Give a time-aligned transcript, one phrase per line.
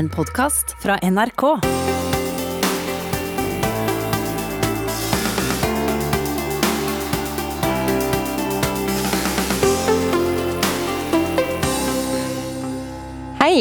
[0.00, 1.42] En podkast fra NRK.
[1.42, 1.50] Hei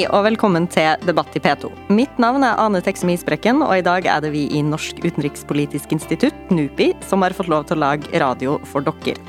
[0.07, 1.67] og velkommen til Debatt i P2.
[1.91, 5.91] Mitt navn er Ane Teksem Isbrekken, og i dag er det vi i Norsk utenrikspolitisk
[5.97, 9.19] institutt, NUPI, som har fått lov til å lage radio for dere.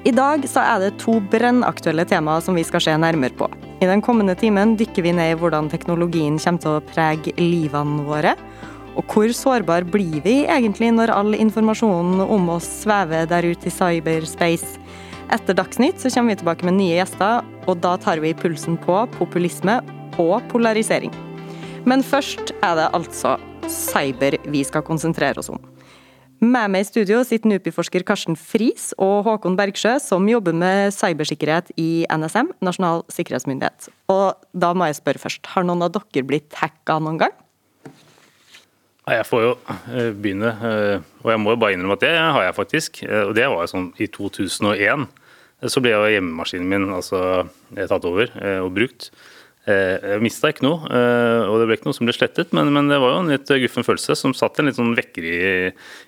[0.00, 3.44] I dag så er det to brennaktuelle temaer som vi skal se nærmere på.
[3.84, 8.06] I den kommende timen dykker vi ned i hvordan teknologien kommer til å prege livene
[8.06, 8.32] våre.
[8.96, 13.74] Og hvor sårbar blir vi egentlig når all informasjonen om oss svever der ute i
[13.74, 14.80] cyberspace?
[15.36, 19.02] Etter Dagsnytt så kommer vi tilbake med nye gjester, og da tar vi pulsen på
[19.18, 19.82] populisme
[20.16, 21.12] og polarisering.
[21.84, 23.36] Men først er det altså
[23.68, 25.60] cyber vi skal konsentrere oss om.
[26.40, 31.68] Med meg i studio sitter NUPI-forsker Karsten Friis og Håkon Bergsjø, som jobber med cybersikkerhet
[31.76, 33.90] i NSM, Nasjonal sikkerhetsmyndighet.
[34.08, 37.34] Og da må jeg spørre først, har noen av dere blitt hacka noen gang?
[39.10, 42.46] Jeg får jo eh, begynne, eh, og jeg må jo bare innrømme at det har
[42.46, 43.02] jeg faktisk.
[43.04, 45.06] Eh, og Det var jo sånn i 2001.
[45.68, 47.44] Så ble jo hjemmemaskinen min altså,
[47.76, 48.32] tatt over
[48.64, 49.10] og brukt.
[49.68, 52.96] Jeg mista ikke noe, og det ble ikke noe som ble slettet, men, men det
[53.02, 55.40] var jo en litt guffen følelse som satt en litt sånn vekker i,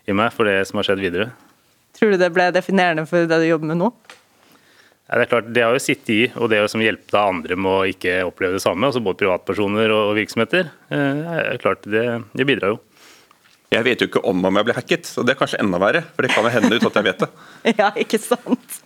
[0.09, 1.29] i, meg for det som har skjedd videre.
[1.93, 3.91] Tror du det ble definerende for det du jobber med nå?
[5.13, 7.69] Ja, det er klart, det har jo sittet i, og det å hjelpe andre med
[7.69, 12.73] å ikke oppleve det samme, altså både privatpersoner og virksomheter, er klart det, det bidrar
[12.73, 12.81] jo.
[13.73, 16.03] Jeg vet jo ikke om om jeg ble hacket, så det er kanskje enda verre.
[16.13, 17.29] For det kan jo hende ut at jeg vet det.
[17.81, 18.81] ja, ikke sant.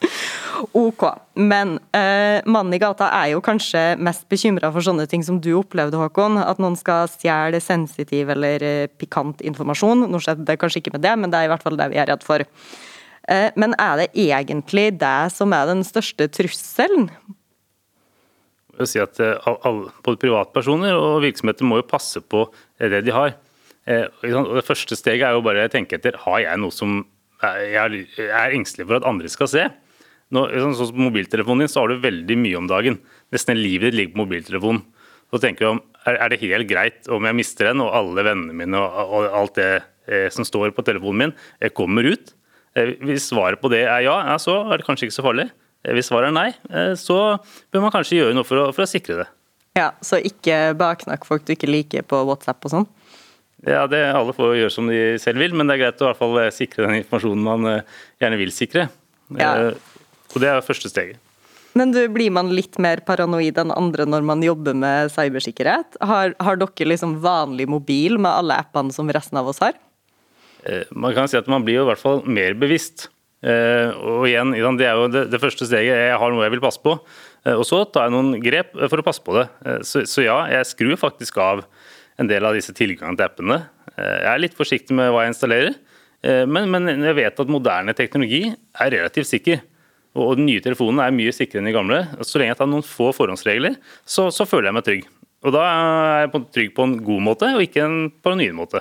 [0.79, 1.03] Ok.
[1.35, 5.51] Men uh, mannen i gata er jo kanskje mest bekymra for sånne ting som du
[5.59, 6.39] opplevde, Håkon.
[6.39, 10.07] At noen skal stjele sensitiv eller uh, pikant informasjon.
[10.07, 11.99] Nå skjedde det kanskje ikke med det, men det er i hvert fall det vi
[12.03, 12.45] er redd for.
[13.27, 17.09] Uh, men er det egentlig det som er den største trusselen?
[18.77, 22.45] Jeg vil si at alle, Både privatpersoner og virksomheter må jo passe på
[22.79, 23.35] det de har.
[23.87, 27.05] Eh, det første steget er jo bare å tenke etter har jeg noe som
[27.43, 29.67] jeg er engstelig for at andre skal se.
[30.35, 32.97] Nå, sånn som på mobiltelefonen din, så har du veldig mye om dagen.
[33.35, 34.83] Nesten livet ditt ligger på mobiltelefonen.
[35.31, 38.55] Så tenker du om, Er det helt greit om jeg mister den, og alle vennene
[38.55, 39.71] mine og, og alt det
[40.07, 42.31] eh, som står på telefonen min, jeg kommer ut?
[42.79, 45.49] Eh, hvis svaret på det er ja, ja, så er det kanskje ikke så farlig.
[45.83, 47.41] Eh, hvis svaret er nei, eh, så
[47.75, 49.27] bør man kanskje gjøre noe for å, for å sikre det.
[49.77, 52.87] Ja, Så ikke baknakk folk du ikke liker på WhatsApp og sånn?
[53.65, 56.11] Ja, det, Alle får gjøre som de selv vil, men det er greit å i
[56.11, 58.89] hvert fall eh, sikre den informasjonen man eh, gjerne vil sikre.
[59.39, 59.71] Ja.
[59.71, 59.95] Eh,
[60.35, 61.23] og Det er første steget.
[61.77, 65.99] Men du, Blir man litt mer paranoid enn andre når man jobber med cybersikkerhet?
[66.05, 69.77] Har, har dere liksom vanlig mobil med alle appene som resten av oss har?
[70.91, 73.07] Man kan si at man blir jo i hvert fall mer bevisst.
[73.47, 74.51] Og igjen,
[74.81, 76.01] Det er jo det, det første steget.
[76.09, 76.97] Jeg har noe jeg vil passe på.
[77.53, 79.45] Og så tar jeg noen grep for å passe på det.
[79.87, 81.63] Så, så ja, jeg skrur faktisk av
[82.21, 83.61] en del av disse tilgangene til appene.
[83.97, 85.77] Eh, jeg er litt forsiktig med hva jeg installerer,
[86.27, 89.63] eh, men, men jeg vet at moderne teknologi er relativt sikker.
[90.17, 92.01] Og den nye telefonen er mye sikrere enn de gamle.
[92.25, 93.77] Så lenge jeg tar noen få forhåndsregler,
[94.09, 95.09] så, så føler jeg meg trygg.
[95.47, 98.81] Og da er jeg trygg på en god måte, og ikke en paranoid måte.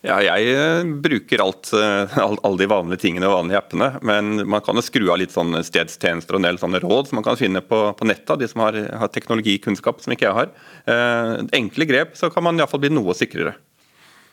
[0.00, 3.90] Ja, jeg eh, bruker alt, eh, alle de vanlige tingene og vanlige appene.
[4.06, 7.20] Men man kan jo skru av litt sånne stedstjenester og en del sånne råd som
[7.20, 8.38] man kan finne på, på nettet.
[8.40, 10.54] De som har, har, teknologikunnskap som ikke jeg har.
[10.88, 13.58] Eh, enkle grep, så kan man iallfall bli noe sikrere.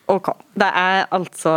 [0.07, 0.29] Ok.
[0.55, 1.51] Det er altså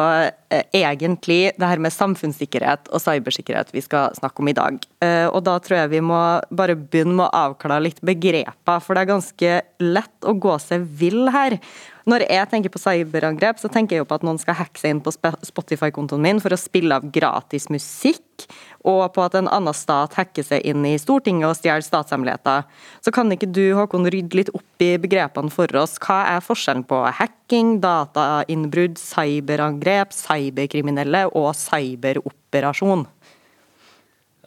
[0.51, 4.81] eh, egentlig det her med samfunnssikkerhet og cybersikkerhet vi skal snakke om i dag.
[5.07, 6.19] Eh, og da tror jeg vi må
[6.51, 9.55] bare begynne med å avklare litt begreper, for det er ganske
[9.87, 11.61] lett å gå seg vill her.
[12.09, 14.95] Når jeg tenker på cyberangrep, så tenker jeg jo på at noen skal hacke seg
[14.95, 18.47] inn på Spotify-kontoen min for å spille av gratis musikk,
[18.89, 22.65] og på at en annen stat hacker seg inn i Stortinget og stjeler statshemmeligheter.
[23.05, 25.99] Så kan ikke du Håkon, rydde litt opp i begrepene for oss.
[26.01, 33.05] Hva er forskjellen på hacking, datainnbrudd, cyberangrep, cyberkriminelle og cyberoperasjon?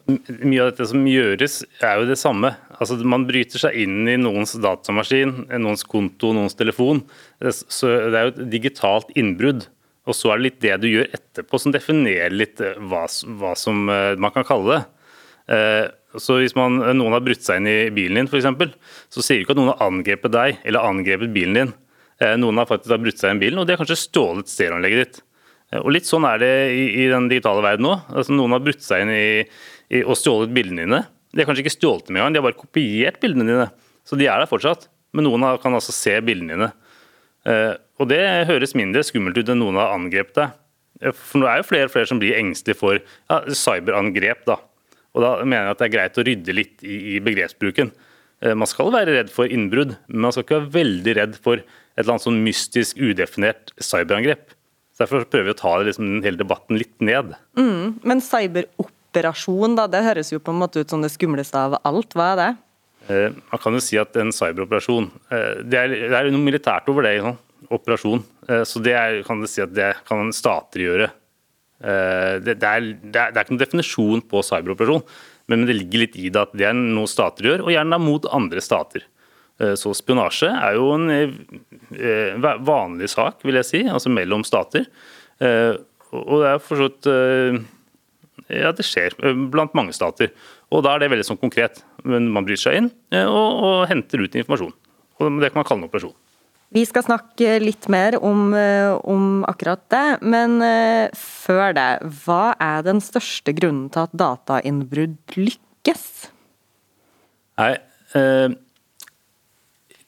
[0.09, 2.56] Mye av dette som gjøres, er jo det samme.
[2.79, 7.03] Altså, man bryter seg inn i noens datamaskin, noens konto, noens telefon.
[7.41, 9.67] Så Det er jo et digitalt innbrudd.
[10.09, 13.05] Og så er det litt det du gjør etterpå som definerer litt eh, hva,
[13.40, 14.81] hva som eh, man kan kalle det.
[15.55, 15.85] Eh,
[16.20, 18.75] så Hvis man, noen har brutt seg inn i bilen din, f.eks.,
[19.09, 21.72] så sier du ikke at noen har angrepet deg eller angrepet bilen din.
[22.37, 25.17] Noen har faktisk brutt seg inn i bilen, og de har kanskje stjålet stereoanlegget ditt.
[25.81, 27.96] Og Litt sånn er det i, i den digitale verden nå.
[28.14, 29.25] Altså, noen har brutt seg inn i,
[29.90, 31.02] i, og stjålet bildene dine.
[31.34, 33.70] De har kanskje ikke stjålet dem engang, de har bare kopiert bildene dine.
[34.06, 34.88] Så de er der fortsatt.
[35.14, 36.70] Men noen kan altså se bildene dine.
[37.50, 40.56] Eh, og det høres mindre skummelt ut enn noen har angrepet deg.
[41.02, 44.46] Eh, for nå er jo flere og flere som blir engstelige for ja, cyberangrep.
[44.50, 44.59] da.
[45.14, 47.94] Og da mener jeg at det er greit å rydde litt i, i begrepsbruken.
[48.59, 52.02] Man skal være redd for innbrudd, men man skal ikke være veldig redd for et
[52.02, 54.50] eller annet sånn mystisk, udefinert cyberangrep.
[55.00, 57.34] Derfor prøver vi å ta liksom, hele debatten litt ned.
[57.58, 58.24] Mm, men
[59.13, 62.13] cyberoperasjon, da, det høres jo på en måte ut som det skumleste av alt.
[62.13, 62.51] Hva er det?
[63.09, 66.87] Eh, man kan jo si at en cyberoperasjon eh, Det er, det er noe militært
[66.89, 67.19] over det.
[67.21, 67.37] Sånn,
[67.73, 68.23] operasjon.
[68.47, 71.11] Eh, så det er, kan du si at det kan stater gjøre.
[71.83, 75.01] Det, det, er, det, er, ikke noen definisjon på cyberoperasjon,
[75.51, 78.27] men det ligger litt i det at det er noe stater gjør, og gjerne mot
[78.31, 79.03] andre stater.
[79.75, 84.87] Så spionasje er jo en vanlig sak, vil jeg si, altså mellom stater.
[85.43, 87.11] Og det er for så vidt
[88.51, 89.16] Ja, det skjer
[89.51, 90.34] blant mange stater.
[90.73, 91.84] Og da er det veldig sånn konkret.
[92.03, 92.91] Men man bryter seg inn
[93.23, 94.75] og, og henter ut informasjon.
[95.22, 96.16] Og det kan man kalle en operasjon.
[96.73, 98.47] Vi skal snakke litt mer om,
[99.05, 100.57] om, akkurat det, men
[101.13, 101.90] før det,
[102.25, 106.07] hva er den største grunnen til at datainnbrudd lykkes?
[107.61, 107.75] Nei,
[108.17, 108.57] eh,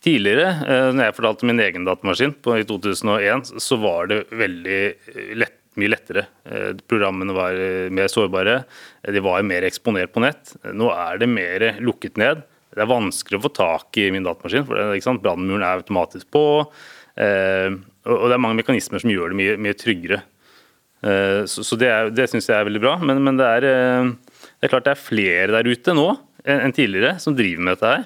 [0.05, 4.81] Tidligere, eh, når jeg fortalte min egen datamaskin på, i 2001, så var det veldig
[4.85, 6.25] eh, lett, mye lettere.
[6.47, 7.57] Eh, programmene var
[7.93, 8.59] mer sårbare,
[9.05, 10.55] de var mer eksponert på nett.
[10.73, 12.43] Nå er det mer lukket ned.
[12.75, 16.41] Det er vanskelig å få tak i min datamaskin, for brannmuren er automatisk på.
[17.15, 20.17] Og det er mange mekanismer som gjør det mye, mye tryggere.
[21.47, 22.97] Så det, er, det syns jeg er veldig bra.
[22.99, 26.09] Men, men det, er, det, er, klart det er flere der ute nå
[26.43, 28.03] enn tidligere som driver med dette her.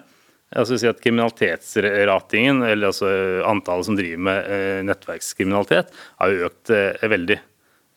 [0.58, 3.10] Altså si at Kriminalitetsratingen, eller altså
[3.46, 7.38] antallet som driver med eh, nettverkskriminalitet, har jo økt eh, veldig.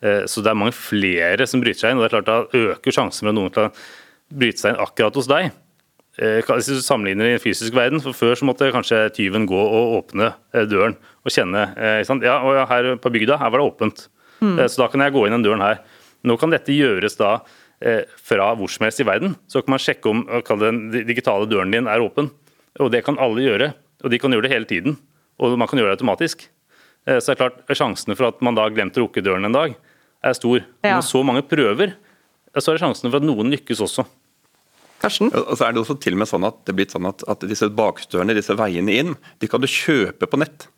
[0.03, 2.01] Eh, så det er mange flere som bryter seg inn.
[2.01, 3.83] og det er klart Da øker sjansen for at noen kan
[4.33, 5.51] bryte seg inn akkurat hos deg.
[6.13, 9.95] Hvis du sammenligner i en fysisk verden, for Før så måtte kanskje tyven gå og
[9.97, 10.27] åpne
[10.69, 10.93] døren
[11.25, 11.63] og kjenne
[12.21, 14.03] ja, og her på bygda her var det åpent.
[14.37, 14.59] Mm.
[14.69, 15.81] Så da kan jeg gå inn den døren her.
[16.21, 17.39] Nå kan dette gjøres da
[18.21, 19.33] fra hvor som helst i verden.
[19.49, 20.21] Så kan man sjekke om
[20.61, 22.29] den digitale døren din er åpen.
[22.77, 23.73] Og det kan alle gjøre.
[24.05, 24.99] Og de kan gjøre det hele tiden.
[25.41, 26.45] Og man kan gjøre det automatisk.
[27.07, 29.55] Eh, så det er klart, Sjansene for at man da glemte å lukke døren en
[29.55, 29.75] dag,
[30.23, 30.65] er stor.
[30.83, 30.97] Ja.
[30.97, 31.95] Når så mange prøver,
[32.57, 34.05] så er det sjansene for at noen lykkes også.
[35.03, 35.33] Karsten?
[35.35, 37.25] Og så er det også til og med sånn at det er blitt sånn at,
[37.29, 40.69] at disse bakstørene, disse veiene inn, de kan du kjøpe på nett.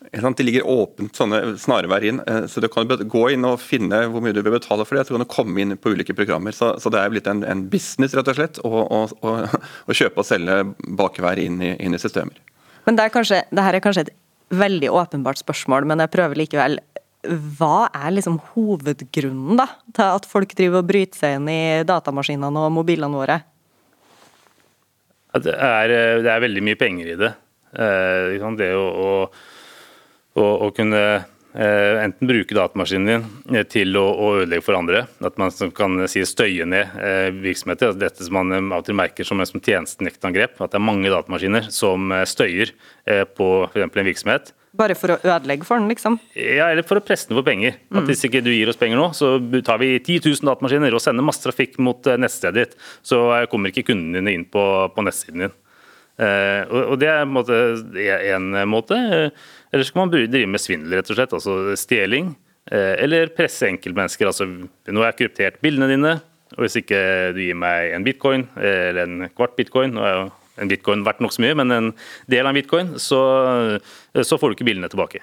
[0.00, 4.24] De ligger åpent sånne snarveier inn, eh, så du kan gå inn og finne hvor
[4.24, 5.04] mye du vil betale for det.
[5.06, 6.56] Så kan du komme inn på ulike programmer.
[6.56, 9.34] Så, så det er blitt en, en, business rett og slett å, å, å,
[9.86, 10.62] å kjøpe og selge
[10.98, 12.40] bakveier inn, inn, i systemer.
[12.88, 14.14] Men det, er kanskje, det her er kanskje et
[14.56, 16.80] veldig åpenbart spørsmål, men jeg prøver likevel.
[17.28, 22.64] Hva er liksom hovedgrunnen da, til at folk driver og bryter seg inn i datamaskinene
[22.64, 23.40] og mobilene våre?
[25.36, 25.92] Det er,
[26.24, 27.32] det er veldig mye penger i det.
[27.70, 29.10] Eh, det å, å
[30.38, 31.00] å, kunne
[31.54, 35.04] eh, enten bruke datamaskinen din eh, til å, å, ødelegge for andre.
[35.26, 37.90] At man kan si støye ned eh, virksomheter.
[37.90, 40.58] Altså dette som man til merker som, som tjenestenektangrep.
[40.60, 42.74] At det er mange datamaskiner som støyer
[43.36, 43.86] på f.eks.
[43.86, 44.54] en virksomhet.
[44.80, 46.18] Bare for å ødelegge for den, liksom?
[46.34, 47.78] Ja, eller for å presse den for penger.
[47.92, 48.10] At mm.
[48.10, 49.34] Hvis ikke du gir oss penger nå, så
[49.66, 52.78] tar vi 10 000 datamaskiner og sender masse trafikk mot nettstedet ditt.
[53.06, 53.22] Så
[53.52, 55.56] kommer ikke kundene dine inn på, på nettsiden din.
[56.20, 57.58] Og det er en måte.
[58.34, 58.96] En måte.
[59.70, 62.34] Eller så kan man drive med svindel, rett og slett, altså stjeling.
[62.70, 64.28] Eh, eller presse enkeltmennesker.
[64.28, 66.12] altså Nå har jeg kryptert bildene dine,
[66.56, 67.00] og hvis ikke
[67.34, 70.24] du gir meg en bitcoin eller en kvart bitcoin nå er jo
[70.60, 71.92] en bitcoin verdt nokså mye, men en
[72.30, 73.20] del av en bitcoin, så,
[74.22, 75.22] så får du ikke bilene tilbake.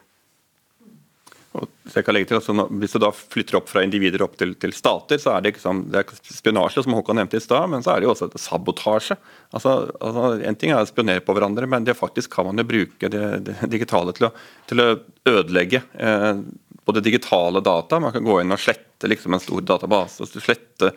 [1.88, 5.46] Til, altså, hvis du da flytter opp fra individer opp til, til stater, så er
[5.46, 8.13] det, liksom, det er spionasje, som Håkon nevnte i stad, men så er det jo
[8.13, 9.18] også sabotasje.
[9.56, 12.68] Altså, altså, en ting er å spionere på hverandre, men det faktisk kan man jo
[12.68, 14.34] bruke det, det digitale til å,
[14.70, 14.90] til å
[15.32, 16.44] ødelegge eh,
[16.88, 18.02] både digitale data.
[18.04, 20.28] Man kan gå inn og slette liksom, en stor database.
[20.36, 20.94] slette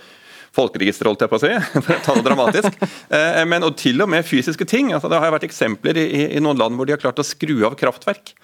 [0.57, 1.53] folkeregisteret, holdt jeg på å si,
[1.87, 2.81] for å ta det dramatisk.
[3.11, 4.93] Eh, men og til og med fysiske ting.
[4.95, 6.05] altså Det har vært eksempler i,
[6.37, 8.35] i noen land hvor de har klart å skru av kraftverk.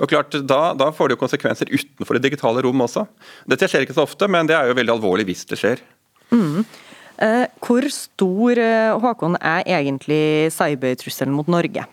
[0.00, 3.04] Og klart, da, da, får det jo konsekvenser utenfor det digitale rom også.
[3.50, 5.82] Dette skjer ikke så ofte, men det er jo veldig alvorlig hvis det skjer.
[6.32, 6.64] Mm.
[7.22, 11.86] Eh, hvor stor eh, Håkon, er egentlig cybertrusselen mot Norge?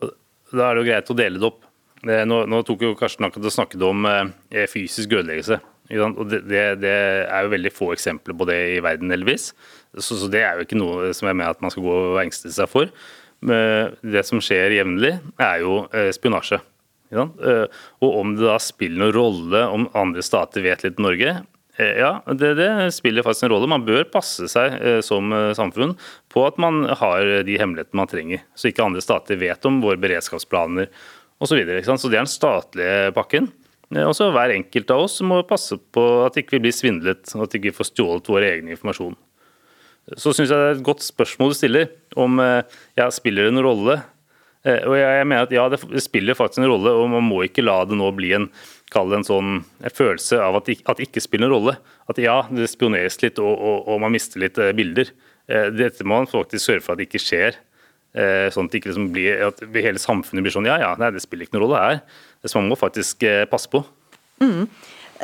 [0.00, 1.62] Da er det jo greit å dele det opp.
[2.06, 5.58] Nå, nå tok jo Karsten akkurat og snakket om eh, fysisk ødeleggelse.
[5.86, 6.40] Og det,
[6.82, 9.52] det, er jo veldig få eksempler på det i verden, heldigvis.
[9.96, 12.20] Så, så, det er jo ikke noe som jeg mener at man skal gå og
[12.24, 12.90] engste seg for
[13.46, 16.60] det som skjer jevnlig, er jo eh, spionasje.
[17.12, 17.66] Eh,
[18.02, 21.36] og om det da spiller noen rolle om andre stater vet litt om Norge,
[21.78, 23.70] eh, ja, det, det, spiller faktisk en rolle.
[23.70, 25.94] Man bør passe seg som samfunn
[26.32, 30.00] på at man har de hemmelighetene man trenger, så ikke andre stater vet om våre
[30.00, 30.90] beredskapsplaner
[31.36, 31.52] osv.
[31.52, 33.52] Så, videre, så det er den statlige pakken.
[33.94, 37.54] Også Hver enkelt av oss må passe på at ikke vi blir svindlet og at
[37.54, 39.14] vi ikke får stjålet vår egen informasjon.
[40.16, 41.88] så syns jeg det er et godt spørsmål du stiller
[42.18, 44.00] om ja, spiller det en rolle.
[44.66, 47.84] Og jeg mener at ja, det spiller faktisk en rolle, og man må ikke la
[47.86, 48.48] det nå bli en
[48.94, 51.76] en sånn en følelse av at det ikke spiller noen rolle.
[52.08, 55.10] At ja, det spioneres litt og, og, og man mister litt bilder.
[55.46, 57.58] Dette må man faktisk sørge for at det ikke skjer.
[58.16, 61.44] Sånn at, ikke liksom blir, at hele samfunnet blir sånn ja ja, nei, det spiller
[61.44, 61.98] ikke noen rolle her.
[62.44, 63.80] Så man må faktisk passe på.
[64.42, 64.66] Mm.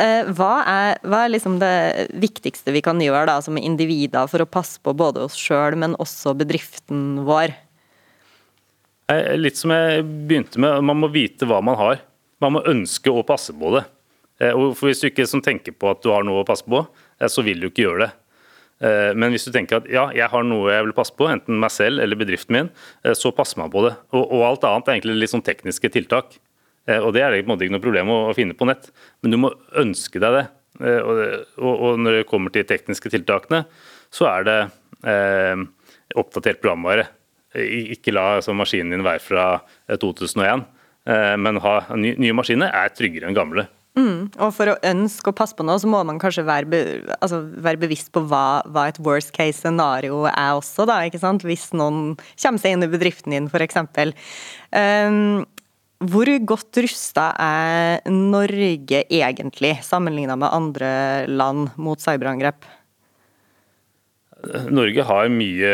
[0.00, 4.44] Eh, hva er, hva er liksom det viktigste vi kan gjøre da, som individer for
[4.44, 7.54] å passe på både oss sjøl, men også bedriften vår?
[9.36, 12.00] Litt som jeg begynte med, man må vite hva man har.
[12.40, 13.84] Man må ønske å passe på det.
[14.40, 16.80] For og Hvis du ikke tenker på at du har noe å passe på,
[17.20, 18.12] eh, så vil du ikke gjøre det.
[18.82, 21.70] Men hvis du tenker at ja, jeg har noe jeg vil passe på, enten meg
[21.70, 22.70] selv eller bedriften min,
[23.14, 23.92] så passer man på det.
[24.10, 26.34] Og alt annet er egentlig litt sånn tekniske tiltak.
[26.88, 28.90] Eh, og Det er det ikke noe problem å finne på nett,
[29.22, 30.44] men du må ønske deg det.
[30.82, 31.02] Eh,
[31.62, 33.64] og når det kommer til tekniske tiltakene,
[34.12, 34.60] så er det
[35.08, 35.66] eh,
[36.18, 37.08] oppdatert programvare.
[37.52, 39.46] Ikke la altså, maskinen din være fra
[40.00, 40.64] 2001,
[41.42, 43.66] men ha nye maskiner er tryggere enn gamle.
[43.92, 46.78] Mm, og For å ønske å passe på noe, så må man kanskje være, be,
[47.18, 51.44] altså være bevisst på hva, hva, et worst case scenario er også, da, ikke sant?
[51.44, 53.76] hvis noen kommer seg inn i bedriften din f.eks.
[54.72, 55.44] Um,
[56.10, 60.92] hvor godt rusta er Norge egentlig, sammenligna med andre
[61.30, 62.64] land, mot cyberangrep?
[64.74, 65.72] Norge har mye,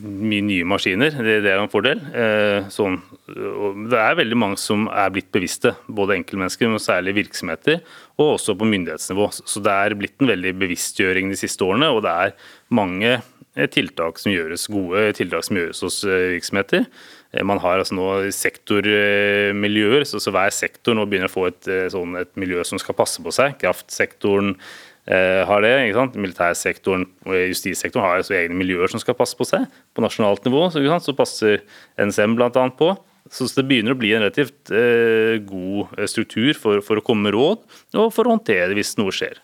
[0.00, 2.00] mye, nye maskiner, det, det er en fordel.
[2.16, 2.96] Eh, sånn,
[3.28, 7.82] det er veldig mange som er blitt bevisste, både enkeltmennesker, men særlig virksomheter,
[8.16, 9.28] og også på myndighetsnivå.
[9.44, 12.34] Så det er blitt en veldig bevisstgjøring de siste årene, og det er
[12.72, 13.18] mange
[13.74, 16.88] tiltak som gjøres, gode tiltak som gjøres hos eh, virksomheter.
[17.32, 21.66] Eh, man har altså nå sektormiljøer, så, så, hver sektor nå begynner å få et,
[21.70, 23.58] eh, sånn, et miljø som skal passe på seg.
[23.60, 24.56] Kraftsektoren
[25.06, 26.18] eh, har det, ikke sant?
[26.20, 29.68] militærsektoren og justissektoren har altså egne miljøer som skal passe på seg.
[29.94, 31.62] På nasjonalt nivå så, så passer
[32.00, 32.66] NSM bl.a.
[32.78, 32.94] på.
[33.30, 37.36] Så det begynner å bli en relativt eh, god struktur for, for, å komme med
[37.36, 37.62] råd,
[38.00, 39.38] og for å håndtere hvis noe skjer.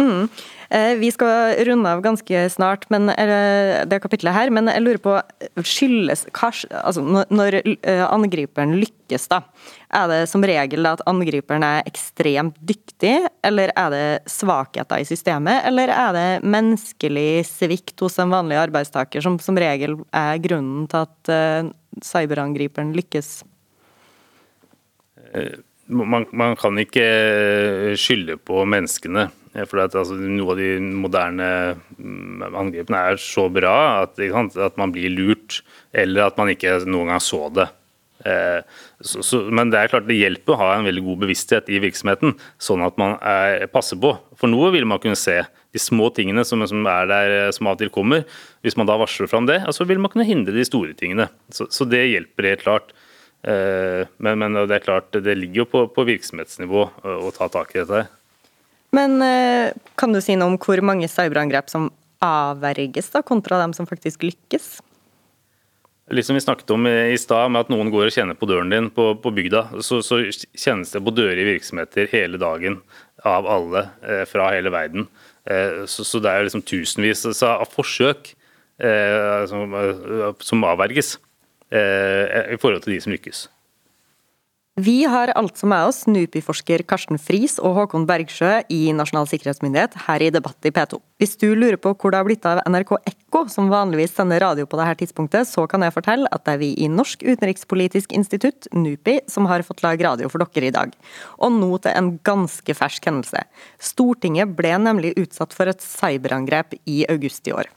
[0.00, 0.30] Mm.
[0.72, 3.10] Eh, vi skal runde av ganske snart men,
[3.88, 5.16] det kapitlet her, men jeg lurer på
[5.68, 9.42] skyldes altså Når eh, angriperen lykkes, da,
[9.92, 15.60] er det som regel at angriperen er ekstremt dyktig, eller er det svakheter i systemet,
[15.68, 21.04] eller er det menneskelig svikt hos en vanlig arbeidstaker som som regel er grunnen til
[21.04, 23.42] at eh, cyberangriperen lykkes?
[25.90, 27.06] Man, man kan ikke
[27.98, 29.28] skylde på menneskene.
[29.68, 31.48] For at, altså, Noe av de moderne
[31.98, 33.74] mm, angrepene er så bra
[34.06, 35.60] at, at, man blir lurt,
[35.92, 37.68] eller at man ikke noen gang så det.
[38.24, 38.62] Eh,
[39.02, 41.82] så, så, men det er klart det hjelper å ha en veldig god bevissthet i
[41.82, 44.14] virksomheten, sånn at man er, passer på.
[44.40, 45.42] For noe vil man kunne se.
[45.72, 48.26] De små tingene som, som er der, som av og til kommer.
[48.64, 51.28] Hvis man da varsler fram det, så vil man kunne hindre de store tingene.
[51.52, 52.92] Så, så det hjelper helt klart.
[53.42, 57.74] Eh, men, men, det er klart, det ligger jo på, på virksomhetsnivå å ta tak
[57.74, 58.06] i dette.
[58.92, 61.90] Men eh, kan du si noe om hvor mange cyberangrep som
[62.22, 64.76] avverges, da, kontra dem som faktisk lykkes?
[66.12, 68.72] Litt som vi snakket om i stad, med at noen går og kjenner på døren
[68.72, 70.18] din på, på bygda, så, så,
[70.58, 72.80] kjennes det på dører i virksomheter hele dagen
[73.24, 75.06] av alle eh, fra hele verden.
[75.48, 78.34] Eh, så, så, det er liksom tusenvis av forsøk
[78.82, 79.78] eh, som,
[80.42, 81.16] som, avverges
[81.72, 83.46] i forhold til de som lykkes.
[84.80, 90.24] Vi har altså med oss NUPI-forsker Karsten Friis og Håkon Bergsjø i Nasjonal sikkerhetsmyndighet her
[90.24, 90.96] i Debatt i P2.
[91.20, 94.64] Hvis du lurer på hvor det har blitt av NRK Ekko, som vanligvis sender radio
[94.64, 98.70] på dette tidspunktet, så kan jeg fortelle at det er vi i Norsk utenrikspolitisk institutt,
[98.72, 100.96] NUPI, som har fått lage radio for dere i dag.
[101.36, 103.44] Og nå til en ganske fersk hendelse.
[103.76, 107.68] Stortinget ble nemlig utsatt for et cyberangrep i august i år.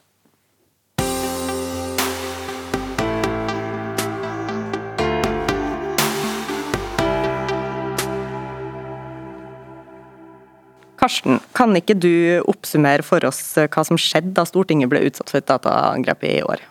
[11.06, 15.30] Karsten, kan ikke du oppsummere for oss eh, hva som skjedde da Stortinget ble utsatt
[15.30, 16.64] for et dataangrep i år?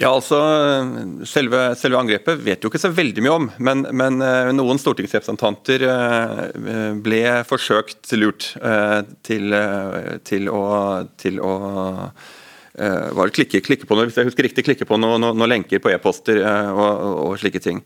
[0.00, 0.36] Ja, altså,
[1.28, 5.84] selve, selve, angrepet vet jo ikke så veldig mye om, men, men eh, noen stortingsrepresentanter
[5.88, 8.50] eh, ble forsøkt lurt
[9.24, 9.56] til,
[10.28, 10.62] til å,
[11.20, 11.54] til å
[13.32, 15.92] klikke, klikke på noe, hvis jeg husker riktig, klikke på noen noe, noe lenker på
[15.92, 17.80] e-poster og, og, slike ting.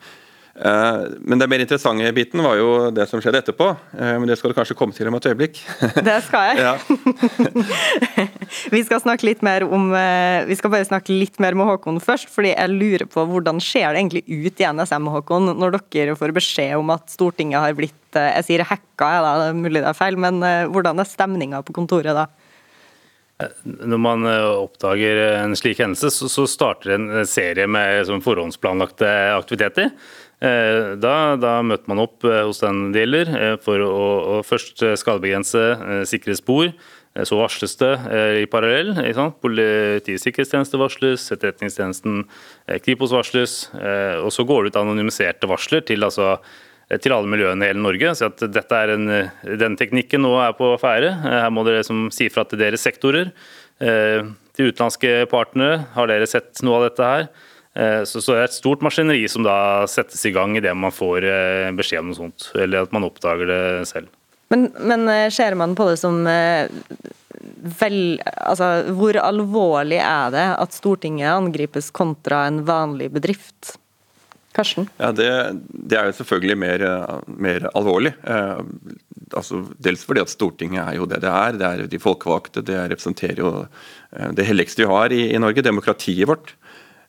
[0.54, 3.72] Eh, men den mer interessante biten var jo det som skjedde etterpå.
[3.98, 5.58] Eh, men det skal du kanskje komme til om et øyeblikk.
[6.08, 6.78] Det skal jeg.
[8.74, 11.98] vi skal snakke litt mer om eh, Vi skal bare snakke litt mer med Håkon
[12.02, 16.16] først, fordi jeg lurer på hvordan ser det egentlig ut i NSM, Håkon, når dere
[16.18, 19.98] får beskjed om at Stortinget har blitt Jeg sier hacka, ja, da, mulig det er
[19.98, 20.38] feil, men
[20.70, 22.28] hvordan er stemninga på kontoret da?
[23.64, 29.90] Når man oppdager en slik hendelse, så starter en serie med forhåndsplanlagte aktiviteter.
[30.44, 33.94] Da, da, møter man opp hos den det gjelder for å,
[34.34, 35.62] å først skadebegrense,
[36.10, 36.72] sikre spor,
[37.14, 38.92] Eh, så varsles det eh, i parallell.
[39.42, 42.22] Politiets sikkerhetstjeneste varsles, Etterretningstjenesten,
[42.66, 43.56] eh, Kripos varsles.
[44.24, 46.36] Og så går det ut anonymiserte varsler til, altså,
[47.00, 48.14] til alle miljøene i hele Norge.
[48.18, 49.10] Så at dette er en,
[49.64, 51.14] den teknikken nå er på ferde.
[51.24, 53.32] Her må dere liksom si fra til deres sektorer.
[53.74, 57.26] Til utenlandske partnere, har dere sett noe av dette her?
[57.74, 61.24] Så, så det er et stort maskineri som da settes i gang idet man får
[61.74, 64.12] beskjed om noe sånt, eller at man oppdager det selv.
[64.52, 66.68] Men, men eh, ser man på det som eh,
[67.80, 73.74] vel Altså, hvor alvorlig er det at Stortinget angripes kontra en vanlig bedrift?
[74.54, 74.86] Karsten?
[75.00, 75.28] Ja, det,
[75.66, 76.84] det er jo selvfølgelig mer,
[77.26, 78.12] mer alvorlig.
[78.22, 78.60] Eh,
[79.34, 81.58] altså, dels fordi at Stortinget er jo det det er.
[81.58, 82.62] Det er de folkevalgte.
[82.62, 86.54] Det representerer jo eh, det helligste vi har i, i Norge, demokratiet vårt.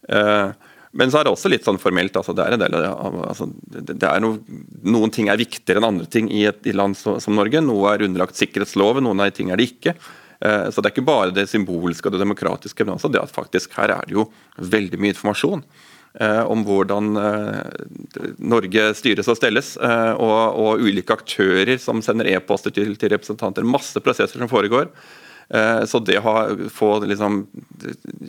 [0.09, 2.15] Eh, men så er det også litt sånn formelt.
[2.15, 4.39] Altså, det er del altså, det er noe,
[4.85, 7.63] Noen ting er viktigere enn andre ting i et i land som, som, Norge.
[7.63, 9.95] Noe er underlagt sikkerhetsloven, noen av de ting er det ikke.
[10.39, 13.35] Eh, så Det er ikke bare det symbolske og det demokratiske, men også det at
[13.35, 15.65] faktisk her er det jo veldig mye informasjon
[16.21, 17.11] eh, om hvordan
[18.39, 23.67] Norge styres og stelles, og, og, ulike aktører som sender e-poster til, til representanter.
[23.67, 24.87] Masse prosesser som foregår.
[25.49, 26.33] Eh, så det å
[26.73, 27.43] få liksom,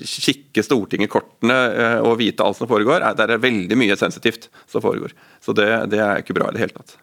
[0.04, 4.84] kikke Stortinget kortene eh, og vite alt som foregår, det er veldig mye sensitivt som
[4.84, 5.16] foregår.
[5.40, 6.98] Så det, det er ikke bra i det hele tatt.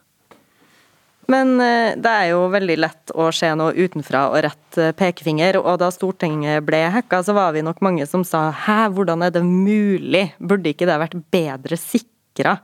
[1.32, 5.62] Men eh, det er jo veldig lett å se noe utenfra og rett pekefinger.
[5.63, 9.34] Og da Stortinget ble hacka, så var vi nok mange som sa hæ, hvordan er
[9.34, 10.27] det mulig?
[10.38, 12.60] Burde ikke det vært bedre sikra?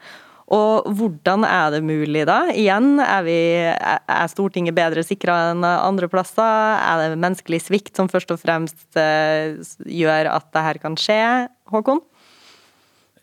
[0.50, 2.40] Og hvordan er det mulig da?
[2.50, 3.38] Igjen, er, vi,
[3.70, 6.42] er Stortinget bedre sikra enn andre plasser?
[6.82, 11.22] Er det menneskelig svikt som først og fremst eh, gjør at det her kan skje,
[11.70, 12.02] Håkon?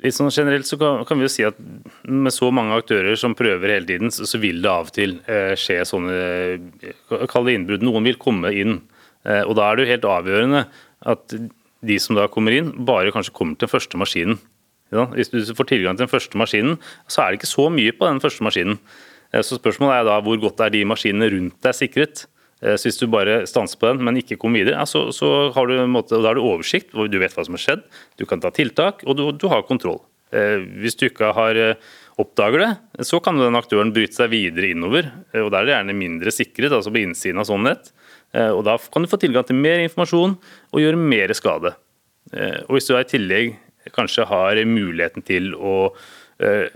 [0.05, 1.59] Litt sånn Generelt så kan, vi jo si at
[2.07, 5.57] med så mange aktører som prøver hele tiden, så, vil det av og til eh,
[5.59, 7.87] skje sånne eh, Kall det innbrudd.
[7.87, 8.85] Noen vil komme inn.
[9.27, 10.61] Og da er det jo helt avgjørende
[11.11, 14.39] at de som da kommer inn, bare kanskje kommer til den første maskinen.
[14.95, 16.79] Ja, hvis du får tilgang til den første maskinen,
[17.11, 18.79] så er det ikke så mye på den første maskinen.
[19.33, 22.27] Eh, så Spørsmålet er da hvor godt er de maskinene rundt deg sikret.
[22.63, 25.67] Eh, så Hvis du bare stanser på den, men ikke kommer videre, så, så, har
[25.67, 27.87] du måte, da har du oversikt, du vet hva som har skjedd.
[28.17, 30.01] Du kan ta tiltak, og du, du har kontroll.
[30.31, 31.59] Eh, hvis du ikke har
[32.17, 35.11] oppdager det, så kan den aktøren bryte seg videre innover.
[35.37, 37.91] og Da er det gjerne mindre sikret, altså på innsiden av sånn nett.
[38.33, 40.33] Og Da kan du få tilgang til mer informasjon
[40.73, 41.75] og gjøre mer skade.
[42.33, 43.53] Og Hvis du i tillegg
[43.95, 45.77] kanskje har muligheten til å
[46.43, 46.67] eh,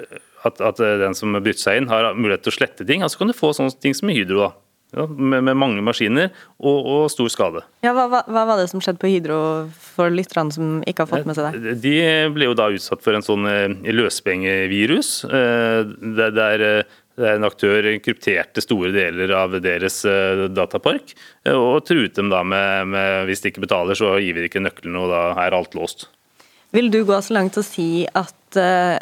[0.46, 3.04] at, at den som har brytt seg inn, har mulighet til å slette ting.
[3.04, 4.46] Altså kan du få sånne ting som i Hydro.
[4.46, 4.52] da.
[4.90, 7.62] Ja, med, med, mange maskiner og, og, stor skade.
[7.84, 9.38] Ja, hva, hva, hva, var det som skjedde på Hydro
[9.70, 11.76] for lytterne som ikke har fått med seg det?
[11.84, 11.94] De
[12.34, 15.12] ble jo da utsatt for en sånn eh, løspengevirus.
[15.30, 16.66] Eh, der, der
[17.36, 19.98] en aktør krypterte store deler av deres
[20.56, 21.10] datapark
[21.52, 25.02] og truet dem da med, med hvis de ikke betaler, så gir vi ikke nøklene,
[25.02, 26.06] og da er alt låst.
[26.70, 28.98] Vil du gå så langt til å si at eh,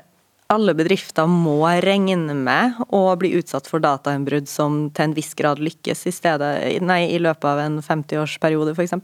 [0.48, 5.60] alle bedrifter må regne med å bli utsatt for datainnbrudd som til en viss grad
[5.60, 8.96] lykkes i, stedet, nei, i løpet av en 50-årsperiode f.eks.?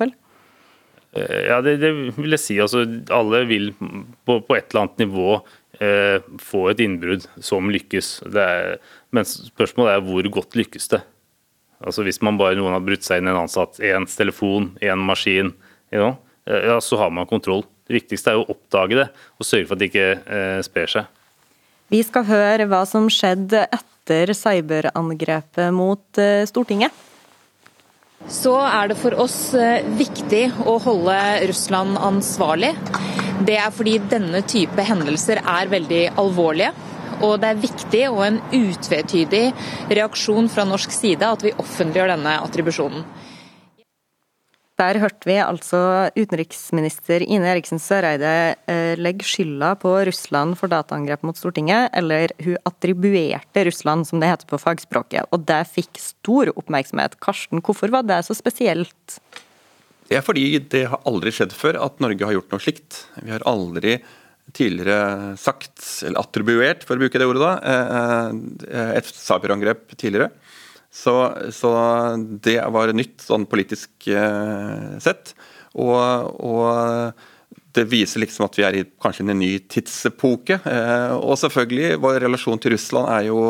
[1.14, 2.56] Eh, ja, det, det, vil jeg si.
[2.62, 5.28] Altså, alle vil på, på et eller annet nivå
[5.84, 8.14] eh, få et innbrudd som lykkes.
[8.32, 8.78] Er,
[9.14, 11.04] men spørsmålet er hvor godt lykkes det.
[11.84, 15.52] Altså Hvis man bare noen har brutt seg inn en ansatt, ens telefon, én maskin,
[15.92, 16.16] you know,
[16.48, 17.66] eh, ja, så har man kontroll.
[17.84, 21.10] Det viktigste er å oppdage det og sørge for at det ikke eh, sprer seg.
[21.92, 26.94] Vi skal høre hva som skjedde etter cyberangrepet mot eh, Stortinget.
[28.30, 31.18] Så er det for oss eh, viktig å holde
[31.50, 32.72] Russland ansvarlig.
[33.44, 36.72] Det er fordi denne type hendelser er veldig alvorlige.
[37.24, 39.44] Og det er viktig og en utvetydig
[39.92, 43.04] reaksjon fra norsk side at vi offentliggjør denne attribusjonen.
[44.74, 45.78] Der hørte vi altså
[46.16, 52.58] utenriksminister Ine Eriksen Søreide eh, legge skylda på Russland for dataangrep mot Stortinget, eller hun
[52.66, 55.30] attribuerte Russland, som det heter på fagspråket.
[55.30, 57.14] Og det fikk stor oppmerksomhet.
[57.22, 59.20] Karsten, hvorfor var det så spesielt?
[60.10, 63.04] Det er fordi det har aldri skjedd før at Norge har gjort noe slikt.
[63.22, 64.00] Vi har aldri
[64.58, 68.34] tidligere sagt, eller attribuert, for å bruke det ordet, da, eh,
[68.74, 70.34] eh, et cyberangrep tidligere.
[70.94, 71.14] Så,
[71.50, 71.70] så,
[72.46, 75.34] det var nytt sånn politisk eh, sett.
[75.74, 75.98] Og,
[76.38, 77.24] og,
[77.74, 80.60] det viser liksom at vi er i kanskje en ny tidsepoke.
[80.70, 83.40] Eh, og selvfølgelig, vår relasjon til Russland er jo,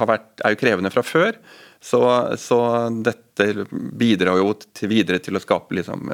[0.00, 1.36] vært, er jo krevende fra før.
[1.84, 2.00] Så,
[2.40, 2.58] så
[3.04, 6.08] dette bidrar jo til videre til å skape liksom,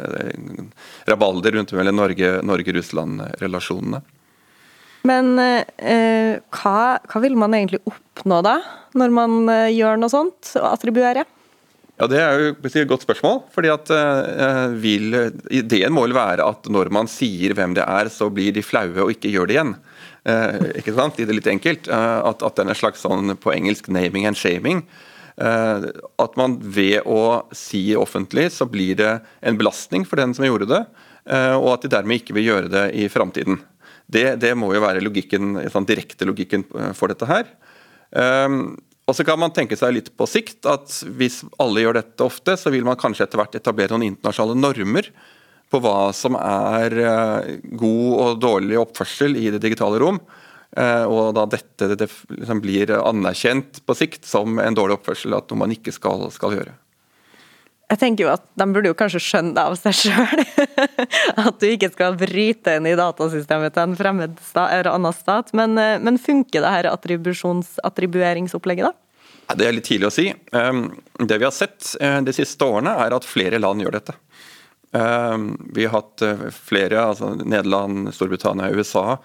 [1.06, 2.00] rabalder rundt mellom
[2.50, 4.02] Norge-Russland-relasjonene.
[5.08, 8.58] Men eh, hva, hva, vil man egentlig oppnå da,
[8.98, 11.28] når man eh, gjør noe sånt, og attribuerer?
[12.00, 13.42] Ja, Det er jo et godt spørsmål.
[13.52, 15.16] fordi at eh, vil,
[15.52, 19.04] Ideen må vel være at når man sier hvem det er, så blir de flaue
[19.04, 19.74] og ikke gjør det igjen.
[20.24, 21.20] Eh, ikke sant?
[21.20, 21.88] I det litt enkelt.
[21.88, 24.84] Eh, at, at det er slags sånn på engelsk 'naming and shaming'.
[25.40, 25.88] Eh,
[26.20, 30.68] at man ved å si offentlig, så blir det en belastning for den som gjorde
[30.68, 30.82] det.
[31.28, 33.60] Eh, og at de dermed ikke vil gjøre det i framtiden.
[34.10, 37.50] Det, det, må jo være logikken, sånn direkte logikken eh, for dette her.
[38.10, 42.26] Um, og så kan man tenke seg litt på sikt at hvis alle gjør dette
[42.26, 45.10] ofte, så vil man kanskje etter hvert etablere noen internasjonale normer
[45.70, 46.96] på hva som er
[47.78, 50.18] god og dårlig oppførsel i det digitale rom.
[50.78, 55.34] Uh, og da dette det, det liksom blir anerkjent på sikt som en dårlig oppførsel,
[55.34, 56.76] at noe man ikke skal, skal gjøre.
[57.90, 60.42] Jeg tenker jo at De burde jo kanskje skjønne det av seg sjøl.
[61.48, 65.50] at du ikke skal bryte inn i datasystemet til en fremmed stat, eller annen stat.
[65.58, 68.94] Men, eh, men funker det her attribueringsopplegget, da?
[69.58, 70.28] Det er litt tidlig å si.
[70.54, 70.84] Ehm,
[71.18, 74.14] det vi har sett eh, de siste årene, er at flere land gjør dette.
[74.94, 79.18] Ehm, vi har hatt eh, flere, altså Nederland, Storbritannia, USA.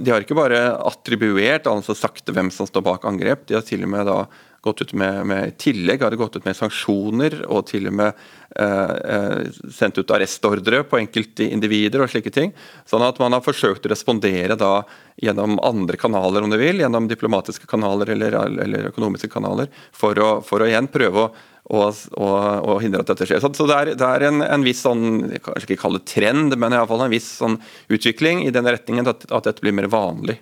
[0.00, 3.44] De har ikke bare attribuert, altså sagt hvem som står bak angrep.
[3.48, 4.22] De har til og med da
[4.68, 8.22] gått ut med, med tillegg har det gått ut med sanksjoner og til og med
[8.60, 12.54] eh, eh, sendt ut arrestordre på enkelte individer og slike ting.
[12.88, 14.82] Sånn at man har forsøkt å respondere da
[15.18, 20.32] gjennom andre kanaler, om du vil, gjennom diplomatiske kanaler eller, eller økonomiske kanaler, for å,
[20.46, 21.30] for å igjen prøve å
[21.68, 23.42] og, og, og, hindre at dette skjer.
[23.44, 25.04] Så, det er, det er en, en, viss sånn,
[25.34, 27.58] jeg kanskje ikke kalle det trend, men i fall en viss sånn
[27.92, 30.38] utvikling i den retningen at, at dette blir mer vanlig.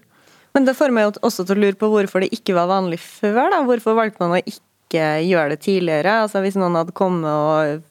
[0.57, 3.51] Men det får meg også til å lure på hvorfor det ikke var vanlig før.
[3.53, 3.61] da.
[3.67, 6.23] Hvorfor valgte man å ikke gjøre det tidligere?
[6.25, 7.85] Altså Hvis noen hadde kommet og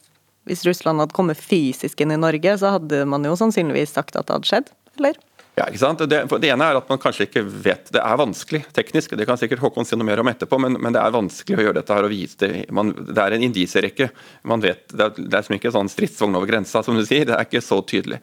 [0.50, 4.28] hvis Russland hadde kommet fysisk inn i Norge, så hadde man jo sannsynligvis sagt at
[4.28, 4.68] det hadde skjedd,
[5.00, 5.18] eller?
[5.56, 6.02] Ja, ikke sant?
[6.12, 9.40] Det, det, ene er at man kanskje ikke vet Det er vanskelig teknisk, det kan
[9.40, 11.96] sikkert Håkon si noe mer om etterpå, men, men det er vanskelig å gjøre dette
[11.96, 12.50] her og vise det.
[12.76, 14.10] Man, det er en indisierekke.
[14.44, 17.24] Man det er, det er ikke sånn stridsvogn over grensa, som du sier.
[17.30, 18.20] Det er ikke så tydelig.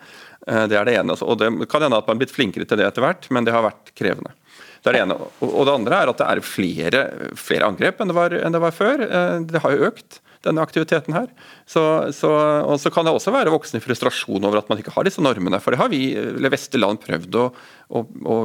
[0.47, 1.17] Eh, det er det ene.
[1.25, 3.57] Og det kan hende at man har blitt flinkere til det etter hvert, men det
[3.57, 4.35] har vært krevende.
[4.83, 5.17] Det er det ene.
[5.47, 7.03] Og det andre er at det er flere,
[7.39, 9.07] flere angrep enn det, var, enn det var før.
[9.09, 11.29] Eh, det har jo økt denne aktiviteten her.
[11.69, 11.83] Så,
[12.17, 12.31] så,
[12.67, 15.61] og så kan det også være voksende frustrasjon over at man ikke har disse normene.
[15.63, 17.45] For det har vi, eller vestlige land, prøvd å,
[17.93, 18.39] å, å,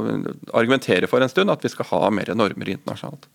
[0.57, 3.29] argumentere for en stund, at vi skal ha mer normer internasjonalt.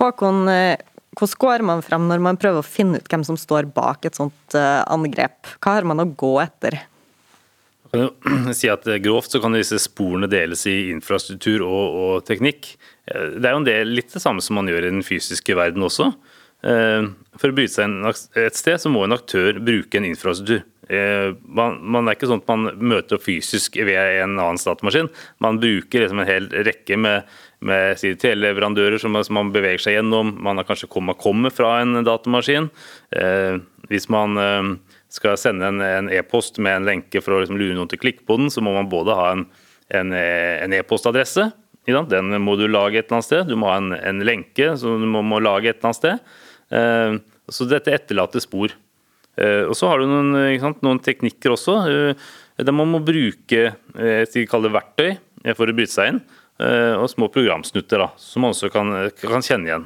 [0.00, 0.74] Håkon, eh,
[1.16, 4.18] hvordan går man frem når man prøver å finne ut hvem som står bak et
[4.18, 5.56] sånt angrep?
[5.64, 6.76] Hva har man å gå etter?
[8.58, 12.74] si at Grovt så kan disse sporene deles i infrastruktur og, og, teknikk.
[13.06, 15.86] Det er jo en del, litt det samme som man gjør i den fysiske verden
[15.86, 16.10] også.
[16.64, 20.64] Eh, for å bryte seg et sted, så må en aktør bruke en infrastruktur.
[20.86, 25.10] Eh, man, man, er ikke sånn at man møter fysisk ved en annen datamaskin.
[25.42, 27.26] Man bruker liksom en hel rekke med,
[27.66, 30.36] med teleleverandører som, som, man beveger seg gjennom.
[30.46, 32.70] Man har kanskje kommet, kommer fra en datamaskin.
[33.18, 33.58] Eh,
[33.90, 34.34] hvis man
[35.14, 38.02] skal sende en e-post e med en lenke for å liksom lure noen til å
[38.02, 39.28] klikke på den, så må man både ha
[39.94, 41.44] en e-postadresse,
[41.86, 43.46] e den må du lage et eller annet sted.
[43.46, 46.34] Du må ha en, en lenke som du må, må, lage et eller annet sted.
[46.70, 48.74] Eh, så dette etterlater spor.
[49.36, 51.78] Eh, og Så har du noen, sant, noen teknikker også.
[51.86, 55.18] Eh, der man må bruke verktøy
[55.54, 56.22] for å bryte seg inn,
[56.96, 58.88] og små programsnutter da, som man også kan,
[59.20, 59.84] kan kjenne igjen.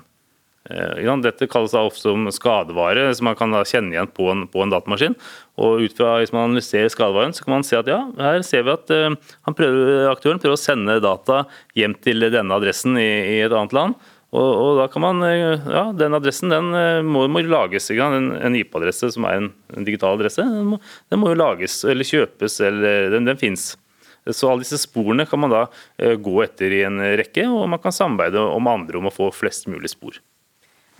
[1.24, 5.18] Dette kalles ofte som skadevare, som man kan kjenne igjen på en, på en, datamaskin.
[5.58, 8.62] Og ut fra, Hvis man analyserer skadevaren, så kan man se at ja, her ser
[8.62, 11.42] vi at prøver, aktøren prøver å sende data
[11.74, 13.98] hjem til denne adressen i, i et annet land.
[14.30, 16.70] Og, og, da kan man, eh, ja, Den adressen den
[17.06, 17.90] må, må lages.
[17.90, 21.80] En, en IP-adresse som er en, en, digital adresse, den må, den må, jo lages
[21.84, 22.60] eller kjøpes.
[22.66, 23.72] eller Den, den fins.
[24.30, 27.80] Så alle disse sporene kan man da uh, gå etter i en rekke, og man
[27.82, 30.20] kan samarbeide om andre om å få flest mulig spor.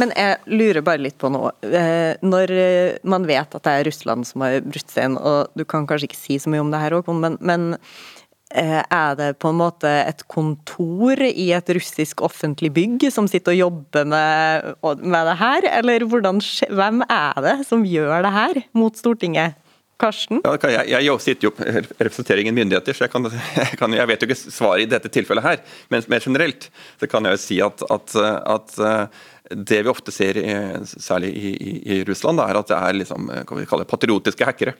[0.00, 1.28] Men jeg lurer bare litt på.
[1.66, 5.52] Eh, når eh, man vet at det er Russland som har brutt seg inn, og
[5.58, 8.19] du kan kanskje ikke si så mye om det her, òg, men, men eh,
[8.50, 13.60] er det på en måte et kontor i et russisk offentlig bygg som sitter og
[13.60, 14.70] jobber med,
[15.04, 19.58] med det her, eller hvordan, hvem er det som gjør det her mot Stortinget?
[20.00, 20.40] Karsten?
[20.44, 24.22] Ja, jeg, jeg, sitter jo representerer ingen myndigheter, så jeg, kan, jeg, kan, jeg, vet
[24.22, 25.60] jo ikke svaret i dette tilfellet her.
[25.92, 28.16] Men mer generelt så kan jeg jo si at, at,
[28.56, 30.40] at det vi ofte ser,
[30.88, 34.76] særlig i, i, i Russland, er at det er liksom, hva vi kaller patriotiske hackere.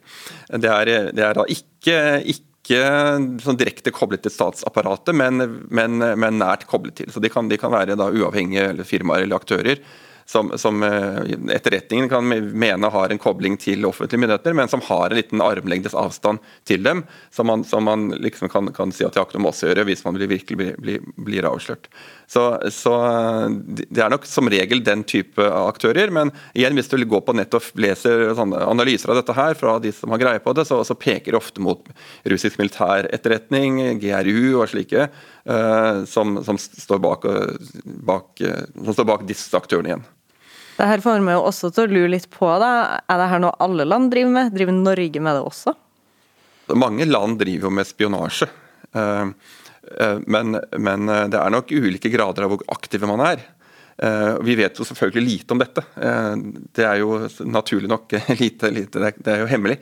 [0.48, 1.98] Det er, det er da ikke,
[2.32, 2.49] ikke
[3.42, 5.40] sånn direkte koblet til statsapparatet, men,
[5.72, 7.10] men, men, nært koblet til.
[7.12, 9.80] Så De kan, de kan være uavhengige eller firmaer eller aktører
[10.30, 15.18] som, som etterretningen kan mene har en kobling til offentlige myndigheter, men som har en
[15.18, 16.38] liten armlengdes avstand
[16.68, 17.02] til dem,
[17.34, 19.64] som man, som man liksom kan, kan, si at de har ikke noe med oss
[19.66, 21.88] å gjøre hvis man virkelig blir, blir, blir avslørt.
[22.30, 22.94] Så, så,
[23.90, 26.12] Det er nok som regel den type aktører.
[26.14, 29.78] Men igjen, hvis du vil gå på nett og leser analyser av dette her fra
[29.82, 31.90] de som har greie på det, så, så peker det ofte mot
[32.30, 35.10] russisk militæretterretning, GRU og slike,
[35.50, 37.28] uh, som, som, står bak,
[38.06, 38.46] bak,
[38.78, 40.08] som står bak disse aktørene igjen.
[40.80, 42.48] Det her får meg også til å lure litt på.
[42.62, 42.72] Da.
[43.04, 44.52] Er det her noe alle land driver med?
[44.56, 45.76] Driver Norge med det også?
[46.78, 48.48] Mange land driver jo med spionasje.
[48.96, 49.34] Uh,
[49.98, 53.42] Eh, men, men, eh, det er nok ulike grader av hvor aktive man er.
[54.00, 55.84] Eh, vi vet jo selvfølgelig lite om dette.
[56.72, 59.80] Det er jo naturlig nok lite, lite det er jo hemmelig.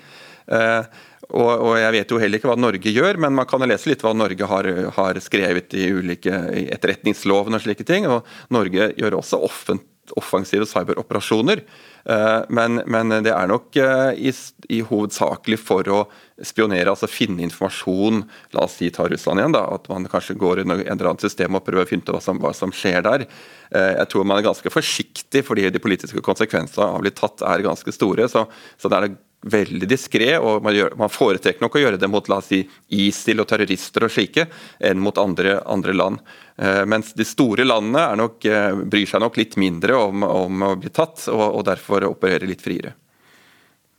[1.28, 4.00] Og, og, jeg vet jo heller ikke hva Norge gjør, men man kan lese litt
[4.00, 6.32] hva Norge har, har skrevet i ulike
[6.72, 8.06] etterretningsloven og slike ting.
[8.08, 9.84] Og Norge gjør også offent,
[10.16, 11.62] offensive cyberoperasjoner.
[12.08, 14.32] Eh, men, men, det er nok eh, i,
[14.72, 16.00] i, hovedsakelig for å
[16.44, 18.22] spionere, altså finne informasjon.
[18.56, 21.26] La oss si ta Russland igjen, da, at man kanskje går i et eller annet
[21.26, 23.26] system og prøver å finne ut hva som, hva som skjer der.
[23.70, 27.66] Eh, jeg tror man er ganske forsiktig fordi de politiske konsekvensene av blitt tatt er
[27.66, 28.30] ganske store.
[28.30, 28.46] Så,
[28.80, 29.18] så det er
[29.50, 32.62] veldig diskré, og man, gjør, man, foretrekker nok å gjøre det mot la oss si,
[32.94, 34.46] ISIL og terrorister og slike,
[34.78, 36.22] enn mot andre, andre land.
[36.56, 40.74] Eh, mens de store landene nok, eh, bryr seg nok litt mindre om, om å
[40.80, 42.94] bli tatt, og, og, derfor opererer litt friere.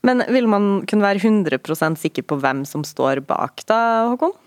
[0.08, 3.80] Men vil man kunne være 100% sikker på hvem som står bak da,
[4.14, 4.38] Håkon?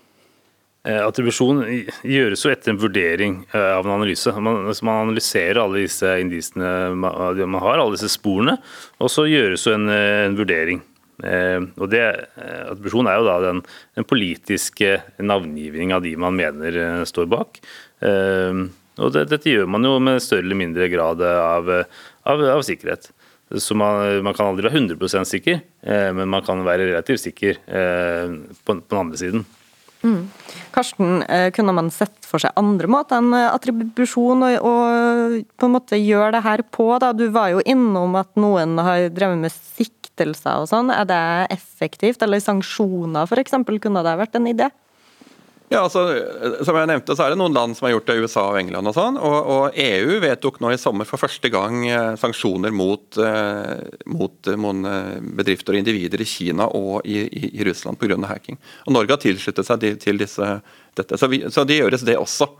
[0.83, 1.61] Eh, attribusjon
[2.03, 4.33] gjøres jo etter en vurdering eh, av en analyse.
[4.35, 8.57] Man, man analyserer alle disse indisene man har, alle disse sporene,
[8.99, 10.81] og så gjøres jo en, eh, en vurdering.
[11.23, 12.03] Og det,
[12.35, 13.61] Attribusjon er jo da den,
[13.95, 17.61] den politiske navngivning av de man mener står bak.
[18.03, 21.71] og det, Dette gjør man jo med større eller mindre grad av,
[22.27, 23.09] av, av sikkerhet.
[23.55, 25.59] Så man, man, kan aldri være 100 sikker,
[26.17, 29.45] men man kan være relativt sikker på, på den andre siden.
[30.03, 30.27] Mm.
[30.71, 35.69] Karsten, eh, kunne man sett for seg andre måter enn eh, attribusjon og, og, på
[35.69, 36.89] en måte gjøre det her på?
[36.99, 37.13] Da?
[37.15, 39.55] Du var jo innom at noen har drevet med
[40.13, 40.91] siktelser og sånn.
[40.93, 42.21] Er det effektivt?
[42.21, 44.69] Eller sanksjoner f.eks., kunne det vært en idé?
[45.71, 46.03] Ja, altså,
[46.61, 48.91] som jeg nevnte, så er det noen land som har gjort det, USA og England
[48.91, 49.15] og sånn.
[49.17, 54.35] Og, og EU vedtok nå i sommer for første gang eh, sanksjoner mot, eh, mot,
[54.51, 54.83] eh, mot
[55.39, 58.19] bedrifter og individer i Kina og i, i, i Russland pga.
[58.29, 58.59] hacking.
[58.85, 60.51] Og Norge har tilsluttet seg til disse,
[60.93, 62.51] dette, så, vi, så det gjøres det også.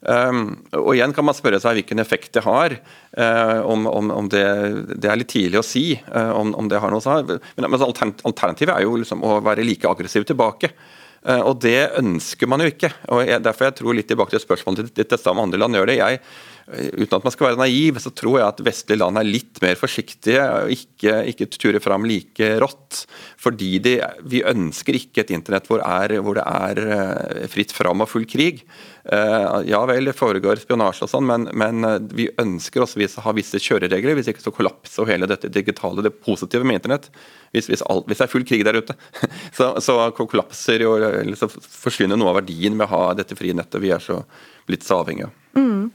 [0.00, 2.76] Um, og igjen kan man spørre seg hvilken effekt det har.
[3.12, 4.46] Uh, om, om, om det,
[4.94, 7.36] det, er litt tidlig å si uh, om, om, det har noe å si.
[7.58, 10.72] Men, men alternativet er jo liksom å være like aggressiv tilbake.
[11.20, 12.90] Eh, og det ønsker man jo ikke.
[13.12, 15.90] og jeg, Derfor jeg tror litt tilbake til spørsmålet til dette om andre land gjør
[15.90, 15.98] det.
[16.00, 19.26] Jeg, eh, uten at man skal være naiv, så tror jeg at vestlige land er
[19.28, 23.04] litt mer forsiktige og ikke, ikke turer fram like rått.
[23.40, 23.96] Fordi de,
[24.30, 28.28] vi ønsker ikke et internett hvor, er, hvor det er eh, fritt fram og full
[28.30, 28.64] krig.
[29.10, 33.58] Ja vel, det foregår spionasje og sånn, men, men, vi ønsker også å ha visse
[33.58, 34.14] kjøreregler.
[34.18, 37.08] Hvis ikke så kollapser hele dette digitale, det positive med internett
[37.50, 38.94] hvis, hvis, alt, hvis, det er full krig der ute,
[39.56, 43.56] så, så kollapser jo, eller så forsvinner noe av verdien med å ha dette frie
[43.56, 44.20] nettet vi er så
[44.68, 45.39] blitt så avhengige av.
[45.56, 45.90] Mm.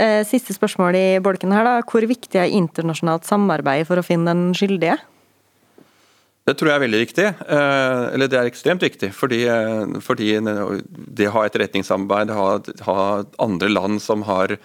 [0.00, 1.64] Eh, siste spørsmål i bolken her.
[1.64, 1.80] da.
[1.82, 4.98] Hvor viktig er internasjonalt samarbeid for å finne den skyldige?
[6.48, 7.26] Det tror jeg er veldig viktig.
[7.26, 9.12] Eh, eller det er ekstremt viktig.
[9.14, 14.58] Fordi, eh, fordi det å ha etterretningssamarbeid, ha, ha andre land som har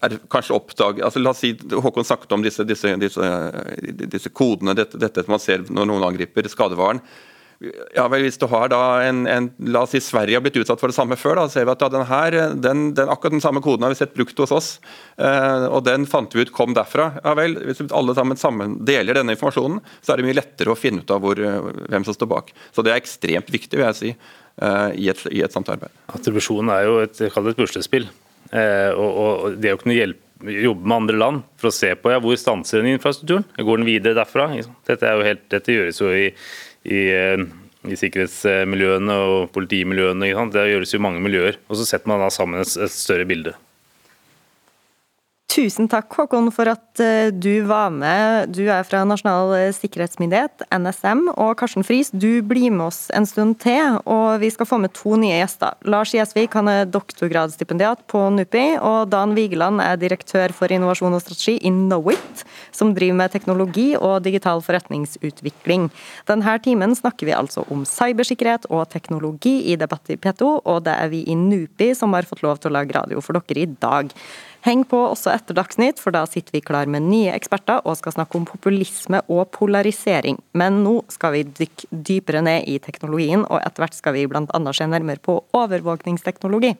[0.00, 3.26] er kanskje oppdag, altså La oss si Håkon snakket om disse, disse, disse,
[4.08, 7.02] disse kodene, dette, dette, man ser når noen angriper skadevaren.
[7.94, 10.80] Ja vel, Hvis du har da en, en, La oss si Sverige har blitt utsatt
[10.82, 11.38] for det samme før.
[11.38, 14.14] da, ser vi at den her, den, den, Akkurat den samme koden har vi sett
[14.16, 14.70] brukt hos oss.
[15.16, 17.12] Eh, og Den fant vi ut kom derfra.
[17.22, 20.78] Ja vel, Hvis alle sammen, sammen deler denne informasjonen, så er det mye lettere å
[20.78, 22.52] finne ut av hvor, hvem som står bak.
[22.72, 25.92] Så Det er ekstremt viktig vil jeg si, eh, i, et, i et sånt arbeid.
[26.12, 28.10] Attribusjon er jo et, et puslespill.
[28.52, 32.10] Eh, og, og det å kunne hjelpe, jobbe med andre land for å se på
[32.10, 33.46] ja, hvor stanser den infrastrukturen.
[33.56, 34.48] Går den videre derfra?
[34.88, 36.26] Dette, helt, dette gjøres jo i,
[36.84, 37.42] i, eh,
[37.88, 40.32] i, sikkerhetsmiljøene og politimiljøene.
[40.54, 41.58] Det gjøres jo mange miljøer.
[41.68, 43.54] og Så setter man da sammen et, et større bilde.
[45.52, 48.54] Tusen takk, Håkon, for at eh, du var med.
[48.56, 51.26] Du er fra Nasjonal sikkerhetsmyndighet, NSM.
[51.34, 54.94] Og Karsten Friis, du blir med oss en stund til, og vi skal få med
[54.96, 55.76] to nye gjester.
[55.84, 61.58] Lars Gjesvik er doktorgradsstipendiat på NUPI, og Dan Vigeland er direktør for innovasjon og strategi
[61.60, 65.90] i Knowit, som driver med teknologi og digital forretningsutvikling.
[66.32, 70.96] Denne timen snakker vi altså om cybersikkerhet og teknologi i Debatt i P2, og det
[70.96, 73.68] er vi i NUPI som har fått lov til å lage radio for dere i
[73.84, 74.16] dag.
[74.62, 78.14] Heng på også etter Dagsnytt, for da sitter vi klar med nye eksperter og skal
[78.14, 80.38] snakke om populisme og polarisering.
[80.54, 84.46] Men nå skal vi dykke dypere ned i teknologien, og etter hvert skal vi bl.a.
[84.46, 86.76] se nærmere på overvåkningsteknologi.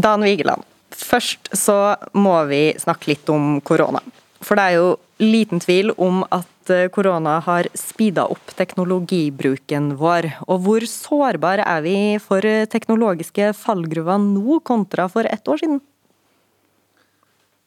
[0.00, 4.00] Dan Vigeland, først så må vi snakke litt om korona.
[4.40, 4.88] For det er jo
[5.20, 10.30] liten tvil om at eh, korona har speeda opp teknologibruken vår.
[10.48, 15.82] Og hvor sårbare er vi for teknologiske fallgruver nå kontra for ett år siden?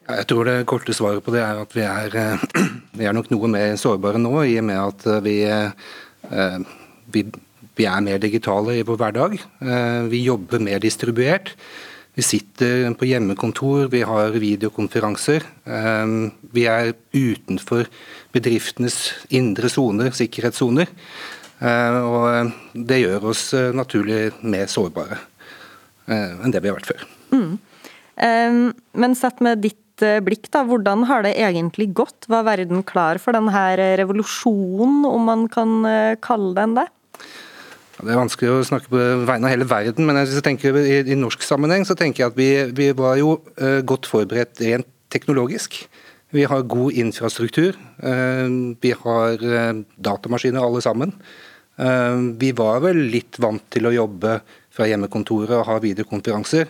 [0.03, 2.67] Jeg tror det korte svaret på det er at vi er, eh,
[2.99, 5.37] vi er nok noe mer sårbare nå, i og med at eh, vi,
[7.13, 7.27] vi,
[7.77, 9.37] vi er mer digitale i vår hverdag.
[10.09, 11.53] Vi jobber mer distribuert.
[12.13, 15.45] Vi sitter på hjemmekontor, vi har videokonferanser.
[15.65, 17.89] Ehm, vi er utenfor
[18.35, 18.97] bedriftenes
[19.33, 20.91] indre soner, sikkerhetssoner.
[21.65, 25.17] Ehm, og det gjør oss eh, naturlig mer sårbare
[26.05, 27.07] eh, enn det vi har vært før.
[27.33, 27.57] Mm.
[28.21, 32.29] Ehm, men sett med ditt eh, blikk, da, hvordan har det egentlig gått?
[32.29, 33.65] Var verden klar for denne
[33.97, 35.79] revolusjonen, om man kan
[36.21, 36.91] kalle den det?
[37.93, 40.95] Det er vanskelig å snakke på vegne av hele verden, men hvis jeg tenker i,
[41.13, 44.89] i norsk sammenheng så tenker jeg at vi, vi var jo uh, godt forberedt rent
[45.13, 45.77] teknologisk.
[46.33, 47.77] Vi har god infrastruktur.
[48.01, 51.17] Uh, vi har uh, datamaskiner alle sammen.
[52.37, 54.35] vi var vel litt vant til å jobbe
[54.69, 56.67] fra hjemmekontoret og ha videokonferanser.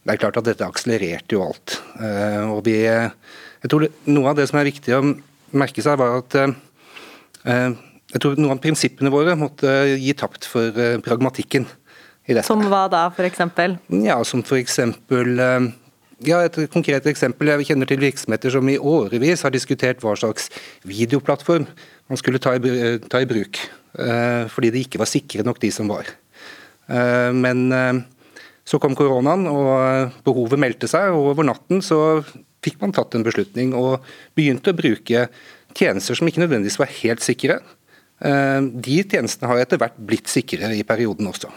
[0.00, 1.74] Det er klart at dette akselererte jo alt.
[2.48, 5.02] og vi, jeg tror det, Noe av det som er viktig å
[5.52, 6.38] merke seg, var at
[8.08, 11.66] jeg tror noen av prinsippene våre måtte gi tapt for uh, pragmatikken.
[12.28, 12.46] i dette.
[12.46, 13.40] Som hva da, f.eks.?
[14.04, 14.78] Ja, som f.eks.
[14.80, 15.68] Uh,
[16.24, 17.52] ja, et konkret eksempel.
[17.52, 20.48] Jeg kjenner til virksomheter som i årevis har diskutert hva slags
[20.88, 21.68] videoplattform
[22.08, 23.60] man skulle ta i, eh, ta i bruk.
[23.98, 26.06] Fordi de ikke var sikre nok, de som var.
[27.34, 28.04] Men
[28.68, 31.10] så kom koronaen, og behovet meldte seg.
[31.10, 32.20] og Over natten så
[32.62, 34.04] fikk man tatt en beslutning og
[34.38, 35.26] begynte å bruke
[35.74, 37.77] tjenester som ikke nødvendigvis var helt sikre Eh,
[38.18, 41.52] de tjenestene har etter hvert blitt sikre i perioden også.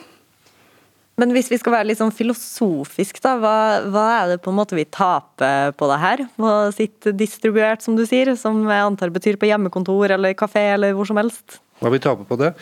[1.22, 3.56] Men hvis vi skal være litt sånn filosofisk, da, hva,
[3.92, 6.24] hva, er det på en måte vi taper på det her?
[6.40, 10.96] På sitt distribuert, som du sier, som jeg antar betyr på hjemmekontor eller kafé eller
[10.98, 11.60] hvor som helst?
[11.82, 12.54] Hva vi taper på det?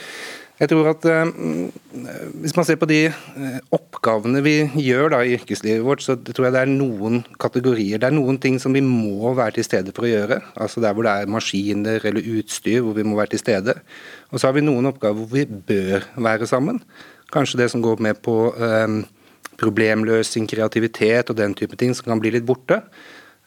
[0.60, 1.30] Jeg tror at eh,
[2.43, 6.50] Hvis man ser på de eh, oppgavene vi gjør da i yrkeslivet vårt, så tror
[6.50, 8.02] jeg det er noen kategorier.
[8.02, 10.41] Det er noen ting som vi må være til stede for å gjøre.
[10.60, 13.78] altså Der hvor det er maskiner eller utstyr hvor vi må være til stede.
[14.32, 16.84] Og så har vi noen oppgaver hvor vi bør være sammen.
[17.32, 19.04] Kanskje det som går med på um,
[19.60, 22.82] problemløsning, kreativitet og den type ting som kan bli litt borte.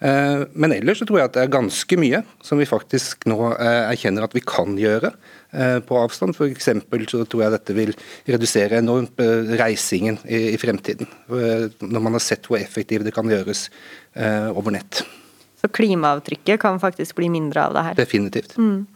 [0.03, 3.39] Uh, men ellers så tror jeg at det er ganske mye som vi faktisk nå
[3.55, 5.13] uh, erkjenner at vi kan gjøre.
[5.53, 6.33] Eh, på avstand.
[6.33, 6.69] F.eks.
[7.13, 7.91] så tror jeg dette vil
[8.25, 11.11] redusere enormt eh, reisingen i, fremtiden.
[11.29, 13.67] Eh, når man har sett hvor effektivt det kan gjøres
[14.17, 15.03] eh, over nett.
[15.61, 17.99] Så klimaavtrykket kan faktisk bli mindre av det her?
[18.01, 18.57] Definitivt.
[18.57, 18.87] Mm.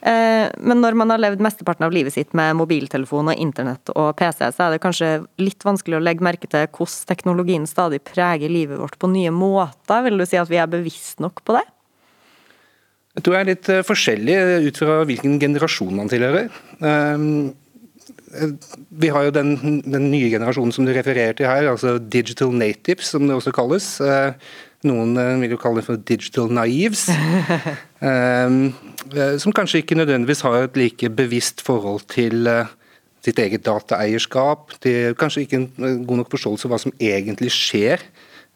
[0.00, 4.14] Eh, men når man har levd mesteparten av livet sitt med mobiltelefon og internett og
[4.16, 5.10] PC, så er det kanskje
[5.42, 10.06] litt vanskelig å legge merke til hvordan teknologien stadig preger livet vårt på nye måter.
[10.06, 11.66] Vil du si at vi er bevisst nok på det?
[13.18, 14.38] Jeg tror jeg er litt eh, forskjellig
[14.70, 16.48] ut fra hvilken generasjon man tilhører.
[16.80, 17.50] Ehm,
[18.32, 18.56] eh,
[19.02, 23.12] vi har jo den, den, nye generasjonen som du refererer til her, altså digital natives,
[23.12, 23.92] som det også kalles.
[24.80, 27.08] Eh, noen vil jo kalle det for digital naives.
[28.00, 28.72] Ehm,
[29.36, 32.48] som kanskje ikke nødvendigvis har et like bevisst forhold til
[33.20, 34.72] sitt eget dataeierskap.
[34.80, 38.00] De kanskje ikke en god nok forståelse av hva som egentlig skjer.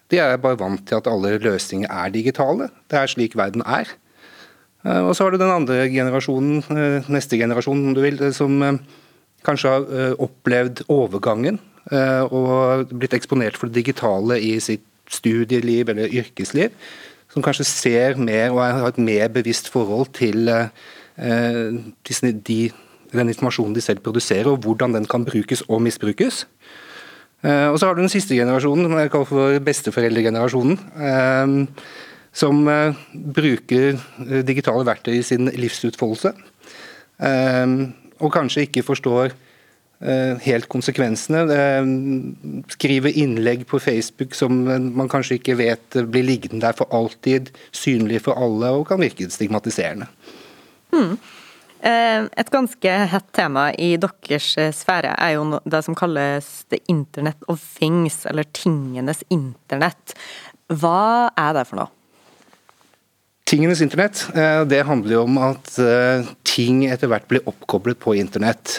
[0.08, 2.70] De er bare vant til at alle løsninger er digitale.
[2.88, 3.92] Det er slik verden er.
[4.84, 8.62] Eh, og så har du den andre generasjonen, eh, neste generasjon om du vil, som
[8.62, 8.80] eh,
[9.44, 11.58] kanskje har opplevd overgangen
[12.32, 16.74] og blitt eksponert for det digitale i sitt studieliv eller yrkesliv.
[17.32, 20.46] Som kanskje ser mer og har et mer bevisst forhold til
[21.18, 22.58] de,
[23.14, 26.44] den informasjonen de selv produserer, og hvordan den kan brukes og misbrukes.
[27.42, 30.78] Og så har du den siste generasjonen, som jeg kaller for besteforeldregenerasjonen
[32.34, 36.34] som eh, bruker eh, digitale verktøy i sin livsutfoldelse.
[37.22, 37.74] Eh,
[38.20, 39.34] og kanskje ikke forstår
[40.44, 41.44] helt konsekvensene.
[42.74, 48.20] Skrive innlegg på Facebook som man kanskje ikke vet blir liggende der for alltid, synlig
[48.26, 50.10] for alle og kan virke stigmatiserende.
[51.84, 56.78] Eh, et ganske hett tema i deres eh, sfære er jo det som kalles the
[56.88, 60.14] internet of things, eller tingenes internett.
[60.72, 61.92] Hva er det for noe?
[63.44, 65.74] Tingenes internett eh, det handler jo om at
[66.54, 68.76] ting etter hvert blir oppkoblet på internett.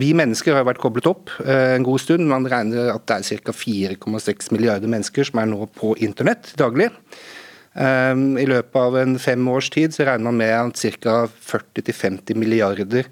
[0.00, 2.24] Vi mennesker har vært koblet opp en god stund.
[2.30, 3.52] Man regner at det er ca.
[3.52, 6.88] 4,6 milliarder mennesker som er nå på internett daglig.
[7.78, 11.18] Ehm, I løpet av en fem års tid så regner man med at ca.
[11.28, 13.08] 40-50 milliarder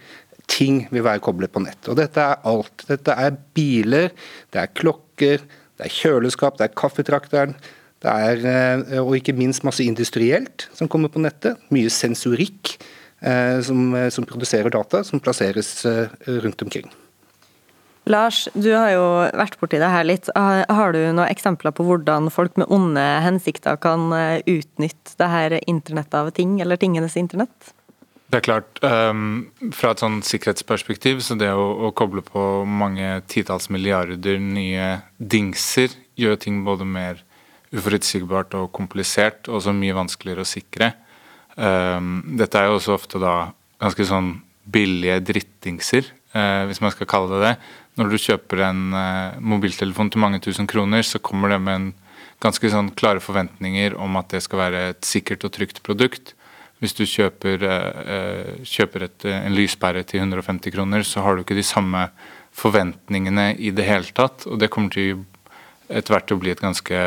[0.51, 1.81] ting vil være koblet på nett.
[1.91, 2.87] Og Dette er alt.
[2.89, 4.13] Dette er biler,
[4.55, 5.43] det er klokker,
[5.77, 7.57] det er kjøleskap, det er kaffetrakteren.
[8.03, 11.59] Det er, eh, og ikke minst masse industrielt som kommer på nettet.
[11.73, 12.87] Mye sensorikk eh,
[13.65, 15.87] som, eh, som produserer data, som plasseres
[16.27, 16.91] rundt omkring.
[18.07, 20.29] Lars, du har jo vært borti det her litt.
[20.37, 25.57] Har du noen eksempler på hvordan folk med onde hensikter kan eh, utnytte det her
[25.67, 27.73] internettet av ting, eller tingenes internett?
[28.31, 33.25] Det er klart, um, Fra et sånn sikkerhetsperspektiv, så det å, å koble på mange
[33.31, 37.25] titalls milliarder nye dingser gjør ting både mer
[37.75, 40.93] uforutsigbart og komplisert, og så mye vanskeligere å sikre.
[41.57, 43.51] Um, dette er jo også ofte da
[43.81, 44.35] ganske sånn
[44.69, 47.57] billige drittdingser, uh, hvis man skal kalle det det
[47.97, 51.93] når du kjøper en uh, mobiltelefon til mange tusen kroner, så kommer det med en
[52.45, 56.35] ganske sånn klare forventninger om at det skal være et sikkert og trygt produkt.
[56.85, 61.57] Hvis du kjøper, uh, kjøper et, en lyspære til 150 kroner, så har du ikke
[61.57, 62.11] de samme
[62.57, 64.45] forventningene i det hele tatt.
[64.45, 65.25] Og det kommer til
[65.87, 67.01] etter hvert til å bli et ganske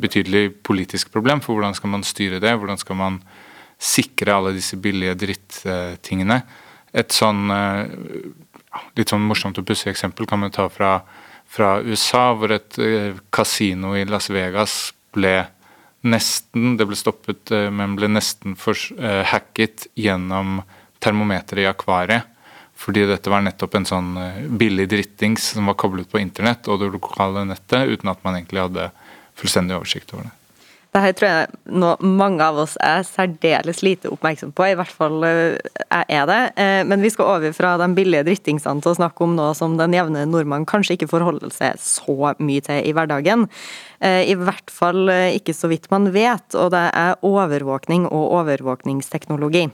[0.00, 1.42] betydelig politisk problem.
[1.44, 2.54] For hvordan skal man styre det?
[2.56, 3.20] Hvordan skal man
[3.78, 6.40] sikre alle disse billige drittingene?
[6.96, 7.50] Et sånn
[8.96, 10.98] litt sånn morsomt og pussig eksempel kan man ta fra,
[11.48, 15.38] fra USA, hvor et uh, kasino i Las Vegas ble
[16.06, 20.60] nesten Det ble stoppet, men ble nesten for, uh, hacket gjennom
[21.02, 22.28] termometeret i akvariet.
[22.76, 24.10] Fordi dette var nettopp en sånn
[24.60, 28.66] billig drittings som var koblet på internett og det lokale nettet, uten at man egentlig
[28.68, 28.90] hadde
[29.40, 30.34] fullstendig oversikt over det.
[30.96, 35.20] Dette tror jeg nå mange av oss er særdeles lite oppmerksom på, i hvert fall
[35.26, 36.38] jeg eh, er det.
[36.56, 39.76] Eh, men vi skal over fra de billige drittingsene til å snakke om noe som
[39.76, 43.44] den jevne nordmann kanskje ikke forholder seg så mye til i hverdagen.
[44.00, 49.68] Eh, I hvert fall ikke så vidt man vet, og det er overvåkning og overvåkningsteknologi.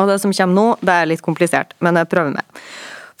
[0.00, 2.62] Og det som kommer nå, det er litt komplisert, men jeg prøver med.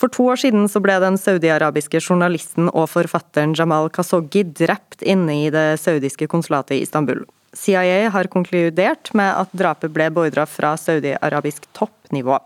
[0.00, 5.42] For to år siden så ble den saudiarabiske journalisten og forfatteren Jamal Khashoggi drept inne
[5.42, 7.26] i det saudiske konsulatet i Istanbul.
[7.52, 12.38] CIA har konkludert med at drapet ble beordra fra saudi-arabisk toppnivå.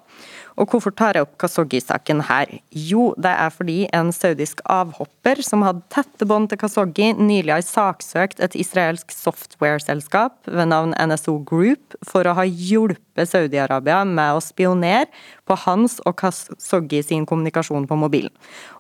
[0.55, 2.51] Og hvorfor tar jeg opp Khashoggi-saken her?
[2.70, 7.64] Jo, det er fordi en saudisk avhopper som hadde tette bånd til Khashoggi, nylig har
[7.66, 14.42] saksøkt et israelsk software-selskap ved navn NSO Group for å ha hjulpet Saudi-Arabia med å
[14.42, 15.06] spionere
[15.46, 18.32] på hans og Khashoggi sin kommunikasjon på mobilen.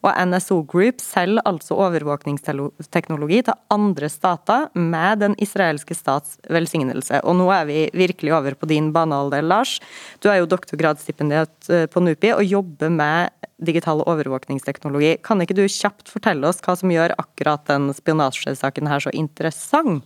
[0.02, 7.22] Og NSO Group selger altså overvåkningsteknologi til andre stater med den israelske stats velsignelse.
[7.22, 9.78] Og nå er vi virkelig over på din banealder, Lars.
[10.24, 15.18] Du er jo doktorgradsstipendiat eh, på NUPI og jobber med digital overvåkningsteknologi.
[15.24, 20.04] Kan ikke du kjapt fortelle oss hva som gjør akkurat den spionasjesaken her så interessant?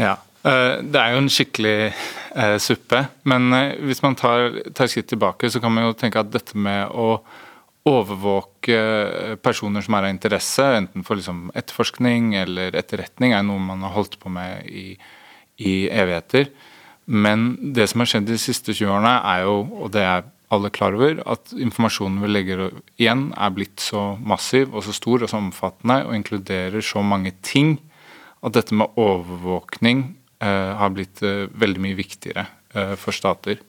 [0.00, 1.76] Ja, det er jo en skikkelig
[2.34, 6.18] eh, suppe, men eh, hvis man tar, tar skritt tilbake, så kan man jo tenke
[6.18, 7.20] at dette med å
[7.86, 8.78] overvåke
[9.42, 13.94] personer som er av interesse, enten for liksom etterforskning eller etterretning, er noe man har
[13.94, 14.96] holdt på med i,
[15.62, 16.50] i evigheter.
[17.06, 20.70] Men det som har skjedd de siste 20 årene, er jo, og det er alle
[20.74, 22.64] klar over, at informasjonen vi legger
[23.00, 27.34] igjen, er blitt så massiv og så stor og så omfattende og inkluderer så mange
[27.46, 27.76] ting
[28.42, 33.60] at dette med overvåkning Eh, har blitt eh, veldig mye viktigere eh, for stater.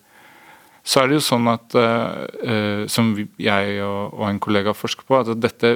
[0.83, 1.71] Så er det jo sånn at,
[2.91, 5.69] som jeg og en kollega forsker på, at dette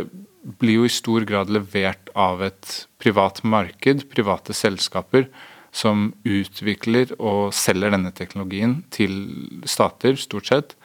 [0.60, 5.30] blir jo i stor grad levert av et privat marked, private selskaper,
[5.72, 9.16] som utvikler og selger denne teknologien til
[9.64, 10.76] stater, stort sett.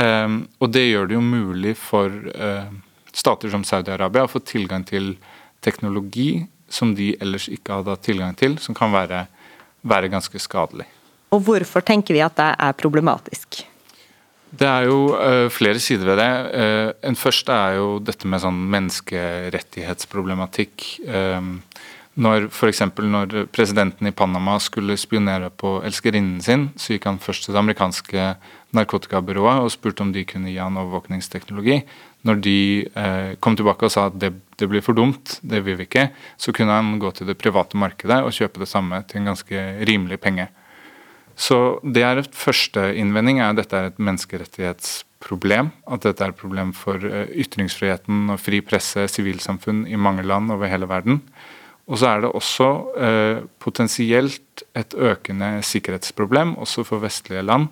[0.00, 2.16] Og det gjør det jo mulig for
[3.12, 5.18] stater som Saudi-Arabia å få tilgang til
[5.60, 9.26] teknologi som de ellers ikke hadde hatt tilgang til, som kan være
[9.82, 10.86] være ganske skadelig.
[11.30, 13.66] Og Hvorfor tenker vi at det er problematisk?
[14.50, 16.30] Det er jo uh, flere sider ved det.
[16.50, 20.98] Uh, en første er jo dette med sånn menneskerettighetsproblematikk.
[21.06, 21.62] Um,
[22.20, 22.82] når F.eks.
[22.98, 27.62] når presidenten i Panama skulle spionere på elskerinnen sin, så gikk han først til det
[27.62, 28.34] amerikanske
[28.74, 31.86] narkotikabyrået og spurte om de kunne gi han overvåkningsteknologi.
[32.28, 35.78] Når de eh, kom tilbake og sa at det, det blir for dumt, det vil
[35.78, 36.10] vi ikke,
[36.40, 39.62] så kunne han gå til det private markedet og kjøpe det samme til en ganske
[39.88, 40.50] rimelig penge.
[41.40, 45.70] Så det er et første innvending er at dette er et menneskerettighetsproblem.
[45.88, 50.52] At dette er et problem for eh, ytringsfriheten og fri presse, sivilsamfunn i mange land
[50.52, 51.22] over hele verden.
[51.90, 52.68] Og så er det også
[53.00, 57.70] eh, potensielt et økende sikkerhetsproblem, også for vestlige land,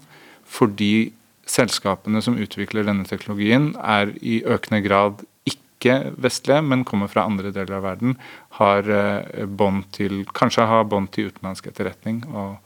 [0.48, 1.12] fordi
[1.48, 7.52] selskapene som utvikler denne teknologien, er i økende grad ikke vestlige, men kommer fra andre
[7.54, 8.16] deler av verden,
[8.60, 12.24] har eh, bånd til, kanskje har bånd til utenlandsk etterretning.
[12.34, 12.56] og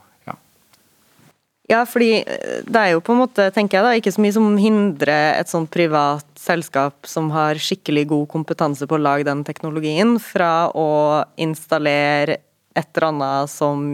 [1.70, 4.35] ja, fordi eh, det er jo på en måte, tenker jeg da, ikke så mye
[4.37, 9.45] som hindrer et sånt privat selskap som har skikkelig god kompetanse på å lage den
[9.47, 12.41] teknologien, fra å installere
[12.74, 13.85] et eller annet som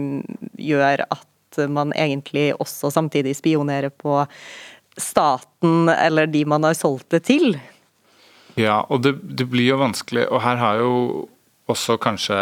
[0.57, 1.25] gjør at
[1.69, 4.21] man egentlig også samtidig spionerer på
[5.01, 7.57] staten eller de man har solgt det til.
[8.59, 10.93] Ja, og det, det blir jo vanskelig, og her har jo
[11.69, 12.37] også kanskje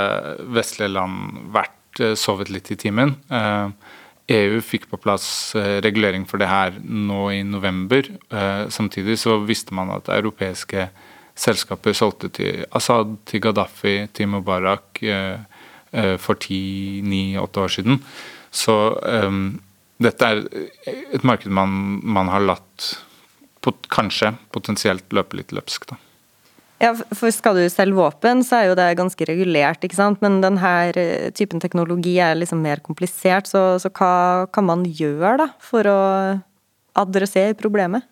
[0.55, 3.15] vestlige land vært eh, sovet litt i timen.
[3.29, 3.67] Eh,
[4.37, 8.09] EU fikk på plass eh, regulering for det her nå i november.
[8.73, 10.89] Samtidig så visste man at europeiske
[11.37, 14.99] selskaper solgte til Assad, til Gaddafi, til Mubarak
[16.19, 18.01] for ti, ni, åtte år siden.
[18.51, 18.73] Så
[20.03, 20.43] dette er
[20.85, 22.91] et marked man, man har latt
[23.65, 25.89] pot, kanskje potensielt løpe litt løpsk.
[25.89, 25.97] da.
[26.77, 30.21] Ja, for Skal du selge våpen, så er jo det ganske regulert, ikke sant.
[30.21, 35.39] Men denne eh, typen teknologi er liksom mer komplisert, så, så hva kan man gjøre
[35.41, 35.99] da, for å
[36.97, 38.05] adressere problemet?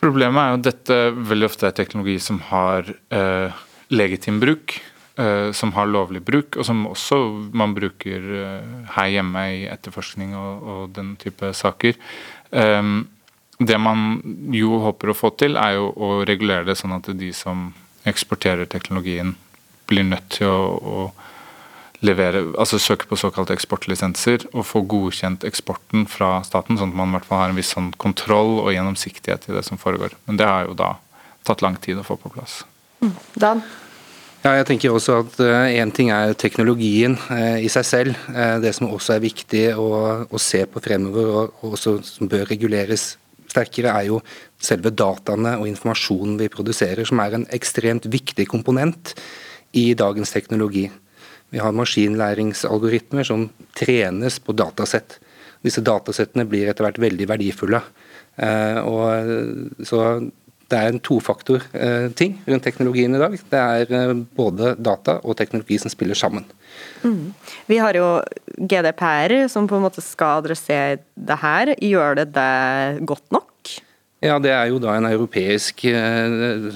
[0.00, 4.78] Problemet er jo at dette veldig ofte er teknologi som har eh, legitim bruk.
[5.16, 7.16] Eh, som har lovlig bruk, og som også
[7.56, 11.96] man bruker eh, her hjemme i etterforskning og, og den type saker.
[12.52, 12.90] Eh,
[13.56, 14.02] det man
[14.52, 17.70] jo håper å få til, er jo å regulere det sånn at de som
[18.04, 19.32] eksporterer teknologien,
[19.88, 26.04] blir nødt til å, å levere, altså søke på såkalte eksportlisenser og få godkjent eksporten
[26.12, 29.48] fra staten, sånn at man i hvert fall har en viss sånn kontroll og gjennomsiktighet
[29.48, 30.18] i det som foregår.
[30.28, 30.92] Men det har jo da
[31.48, 32.66] tatt lang tid å få på plass.
[33.00, 33.16] Mm.
[33.40, 33.64] Dan?
[34.46, 35.40] Ja, jeg tenker også at
[35.74, 38.18] Én uh, ting er teknologien uh, i seg selv.
[38.30, 39.88] Uh, det som også er viktig å,
[40.30, 43.16] å se på fremover, og, og også som bør reguleres
[43.50, 44.20] sterkere, er jo
[44.62, 49.16] selve dataene og informasjonen vi produserer, som er en ekstremt viktig komponent
[49.74, 50.86] i dagens teknologi.
[51.50, 55.18] Vi har maskinlæringsalgoritmer som trenes på datasett.
[55.66, 57.82] Disse datasettene blir etter hvert veldig verdifulle.
[58.38, 60.06] Eh, og så
[60.66, 63.34] det er en tofaktor-ting eh, rundt teknologien i dag.
[63.52, 66.46] Det er eh, både data og teknologi som spiller sammen.
[67.04, 67.30] Mm.
[67.70, 68.08] Vi har jo
[68.58, 71.74] GDPR som på en måte skal adressere det her.
[71.78, 73.52] Gjør det det godt nok?
[74.24, 76.72] Ja, Det er jo da en europeisk eh,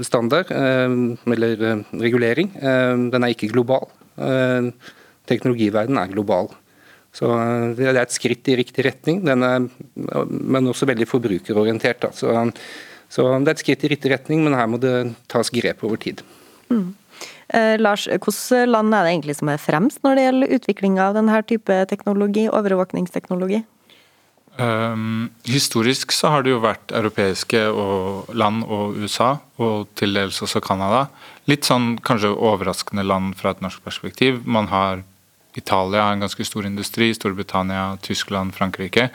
[0.00, 2.54] standard, eller regulering.
[3.12, 3.90] Den er ikke global.
[5.28, 6.48] Teknologiverdenen er global.
[7.12, 7.28] Så
[7.76, 9.68] Det er et skritt i riktig retning, er,
[10.30, 12.06] men også veldig forbrukerorientert.
[12.06, 12.12] Da.
[12.14, 12.32] Så
[13.08, 14.94] så det er et skritt i riktig retning, men her må det
[15.32, 16.20] tas grep over tid.
[16.68, 16.92] Mm.
[17.48, 21.16] Eh, Lars, hvilke land er det egentlig som er fremst når det gjelder utvikling av
[21.16, 23.64] denne type teknologi, overvåkningsteknologi?
[24.58, 30.40] Um, historisk så har det jo vært europeiske og land og USA, og til dels
[30.42, 31.06] også Canada.
[31.46, 34.42] Litt sånn kanskje overraskende land fra et norsk perspektiv.
[34.44, 35.04] Man har
[35.56, 39.08] Italia en ganske stor industri, Storbritannia, Tyskland, Frankrike.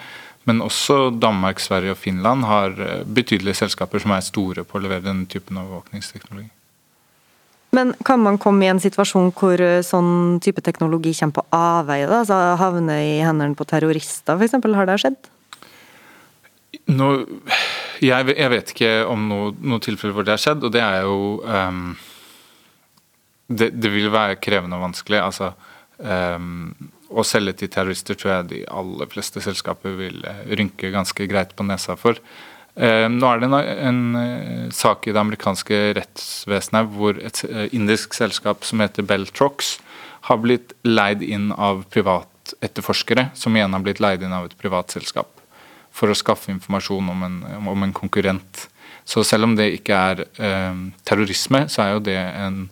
[0.49, 4.83] Men også Danmark, Sverige og Finland har eh, betydelige selskaper som er store på å
[4.83, 6.49] levere denne typen overvåkningsteknologi.
[7.73, 12.09] Men kan man komme i en situasjon hvor eh, sånn type teknologi kommer på avveie?
[12.09, 14.59] Altså havne i hendene på terrorister f.eks.?
[14.77, 15.21] Har det skjedd?
[16.91, 17.09] Nå,
[18.03, 21.05] jeg, jeg, vet ikke om noe, noe tilfelle hvor det har skjedd, og det er
[21.05, 21.93] jo um,
[23.47, 25.21] det, det, vil være krevende og vanskelig.
[25.23, 25.53] altså
[26.03, 26.73] um,
[27.13, 31.53] å selge til terrorister tror jeg de aller fleste selskaper vil eh, rynke ganske greit
[31.57, 32.19] på nesa for.
[32.73, 38.17] Eh, nå er det en, en, eh, sak i det amerikanske rettsvesenet hvor et indisk
[38.17, 39.77] selskap som heter Beltrox,
[40.29, 44.93] har blitt leid inn av privatetterforskere, som igjen har blitt leid inn av et privat
[44.95, 45.41] selskap,
[45.91, 48.67] for å skaffe informasjon om en, om en konkurrent.
[49.05, 52.63] Så selv om det ikke er eh, terrorisme, så er jo det en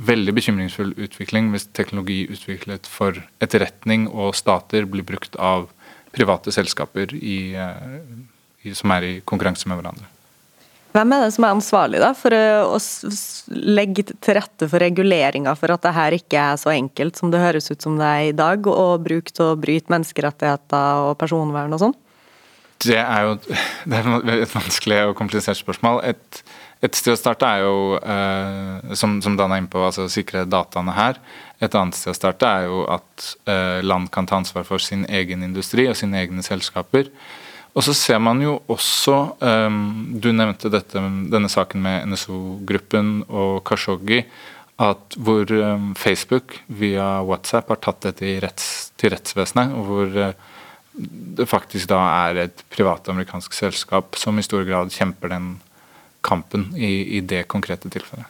[0.00, 5.68] veldig bekymringsfull utvikling hvis teknologi utviklet for etterretning og stater blir brukt av
[6.14, 10.08] private selskaper i, eh, i, som er i konkurranse med hverandre.
[10.90, 12.78] Hvem er det som er ansvarlig da, for å
[13.78, 17.42] legge til rette for reguleringa for at det her ikke er så enkelt som det
[17.42, 21.76] høres ut som det er i dag, og brukt til å bryte menneskerettigheter og personvern
[21.76, 21.94] og sånn?
[22.82, 23.36] Det er jo
[23.90, 26.02] det er et vanskelig og komplisert spørsmål.
[26.10, 26.42] Et,
[26.80, 30.46] Et sted å starte er jo, eh, som, som Dan er inne på, altså sikre
[30.48, 31.20] dataene her.
[31.60, 35.04] Et annet sted å starte er jo at eh, land kan ta ansvar for sin
[35.04, 37.12] egen industri og sine egne selskaper.
[37.76, 39.76] Og så ser man jo også um,
[40.18, 40.98] Du nevnte dette,
[41.30, 44.24] denne saken med NSO-gruppen og Kashoggi.
[44.80, 49.76] At hvor um, Facebook via WhatsApp har tatt dette retts, til rettsvesenet.
[49.76, 50.32] og hvor uh,
[51.38, 55.52] det faktisk da er et privat amerikansk selskap som i stor grad kjemper den
[56.26, 58.28] kampen i, i det konkrete tilfellet.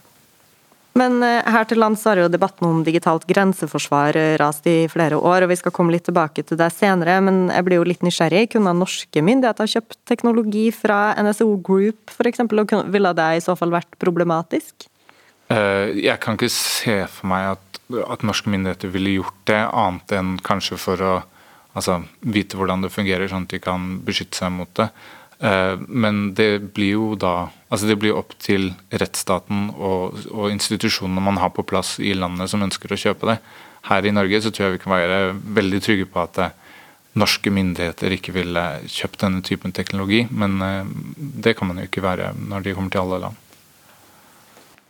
[0.99, 5.19] Men eh, her til lands har jo debatten om digitalt grenseforsvar eh, rast i flere
[5.19, 8.03] år, og vi skal komme litt tilbake til det senere, men jeg blir jo litt
[8.03, 8.49] nysgjerrig.
[8.57, 13.75] Kunne norske myndigheter kjøpt teknologi fra NSO Group f.eks., og ville det i så fall
[13.75, 14.89] vært problematisk?
[15.51, 17.81] Eh, jeg kan ikke se for meg at,
[18.11, 21.15] at norske myndigheter ville gjort det, annet enn kanskje for å
[21.79, 24.91] altså, vite hvordan det fungerer, sånn at de kan beskytte seg mot det.
[25.41, 31.23] Eh, men det blir jo da altså det blir opp til rettsstaten og, og, institusjonene
[31.25, 33.39] man har på plass i landet som ønsker å kjøpe det.
[33.89, 35.21] Her i Norge så tror jeg vi kan være
[35.61, 36.57] veldig trygge på at eh,
[37.21, 42.05] norske myndigheter ikke ville kjøpt denne typen teknologi, men eh, det kan man jo ikke
[42.05, 43.47] være når de kommer til alle land.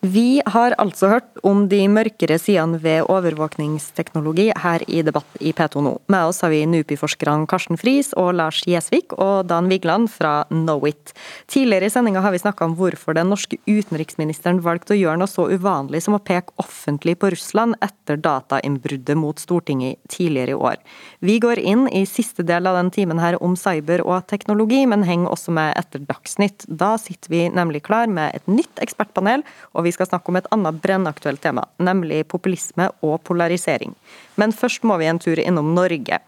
[0.01, 5.83] Vi har altså hørt om de mørkere sidene ved overvåkningsteknologi her i Debatt i P2
[5.85, 5.91] nå.
[6.09, 11.13] Med oss har vi NUPI-forskerne Karsten Friis og Lars Gjesvik og Dan Vigland fra Knowit.
[11.53, 15.29] Tidligere i sendinga har vi snakka om hvorfor den norske utenriksministeren valgte å gjøre noe
[15.29, 20.81] så uvanlig som å peke offentlig på Russland etter datainnbruddet mot Stortinget tidligere i år.
[21.21, 25.05] Vi går inn i siste del av den timen her om cyber og teknologi, men
[25.05, 26.65] henger også med etter Dagsnytt.
[26.65, 29.45] Da sitter vi nemlig klar med et nytt ekspertpanel.
[29.77, 33.97] og vi vi skal snakke om et annet brennaktuelt tema, nemlig populisme og polarisering.
[34.39, 36.21] Men først må vi en tur innom Norge.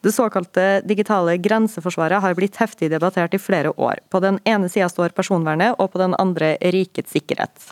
[0.00, 4.00] Det såkalte digitale grenseforsvaret har blitt heftig debattert i flere år.
[4.08, 7.68] På den ene sida står personvernet, og på den andre rikets sikkerhet.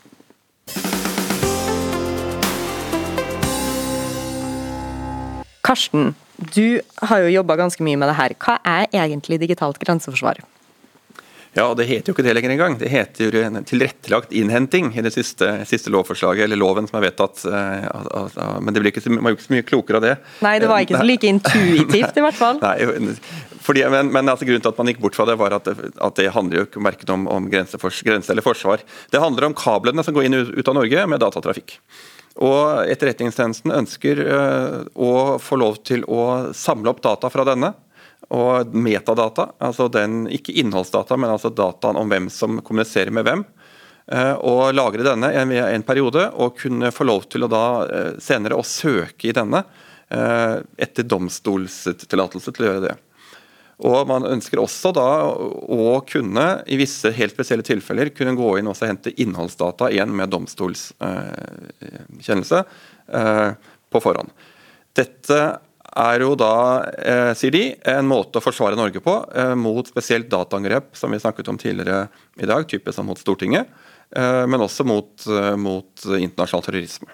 [5.65, 8.37] Karsten, du har jo jobba ganske mye med det her.
[8.45, 10.45] Hva er egentlig digitalt grenseforsvar?
[11.59, 12.77] Ja, Det heter jo ikke det lenger engang.
[12.79, 17.09] Det heter jo en tilrettelagt innhenting i det siste, siste lovforslaget, eller loven som er
[17.09, 17.43] vedtatt.
[17.49, 20.15] Uh, men det blir ikke man er ikke så mye klokere av det.
[20.45, 22.61] Nei, det var ikke så like intuitivt i hvert fall.
[22.67, 23.17] Nei,
[23.65, 25.91] fordi, men, men altså, Grunnen til at man gikk bort fra det, var at det,
[25.99, 28.85] at det handler jo ikke verken om, om grense, grense, eller forsvar.
[29.11, 31.75] Det handler om kablene som går inn og ut av Norge med datatrafikk.
[32.39, 37.75] Og Etterretningstjenesten ønsker uh, å få lov til å samle opp data fra denne
[38.35, 43.45] og metadata, altså den, ikke innholdsdata, men altså dataen om hvem som kommuniserer med hvem.
[44.13, 48.13] Eh, og lagre denne en, en periode, og kunne få lov til å da eh,
[48.21, 49.65] senere å søke i denne
[50.09, 52.97] eh, etter domstolstillatelse til å gjøre det.
[53.89, 58.69] Og Man ønsker også da å kunne, i visse helt spesielle tilfeller, kunne gå inn
[58.69, 62.59] og hente innholdsdata igjen med domstolskjennelse
[63.87, 64.31] på forhånd.
[64.99, 65.63] Dette
[65.99, 66.55] er jo da,
[67.03, 71.21] eh, sier de, en måte å forsvare Norge på eh, mot spesielt dataangrep, som vi
[71.23, 72.07] snakket om tidligere
[72.39, 73.71] i dag, type som mot Stortinget,
[74.17, 77.11] eh, men også mot, eh, mot internasjonal terrorisme.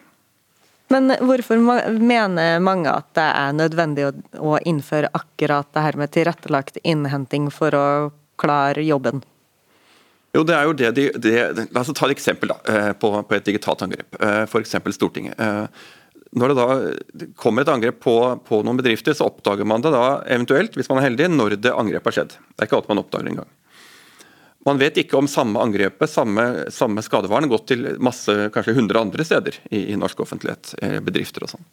[0.92, 1.58] Men hvorfor
[1.96, 7.48] mener mange at det er nødvendig å, å innføre akkurat det her med tilrettelagt innhenting
[7.54, 7.86] for å
[8.40, 9.24] klare jobben?
[10.34, 11.34] Jo, det er jo det de, de,
[11.70, 14.16] La oss ta et eksempel da, eh, på, på et digitalt angrep.
[14.18, 14.74] Eh, F.eks.
[14.96, 15.38] Stortinget
[16.34, 18.14] når det da kommer et angrep på,
[18.46, 21.74] på, noen bedrifter, så oppdager man det da eventuelt, hvis man er heldig, når det
[21.74, 22.34] angrepet har skjedd.
[22.50, 23.50] Det er ikke alt man oppdager engang.
[24.64, 29.26] Man vet ikke om samme angrepet, samme, samme skadevaren, gått til masse, kanskje 100 andre
[29.28, 31.66] steder i, i norsk offentlighet, eh, bedrifter og sånn.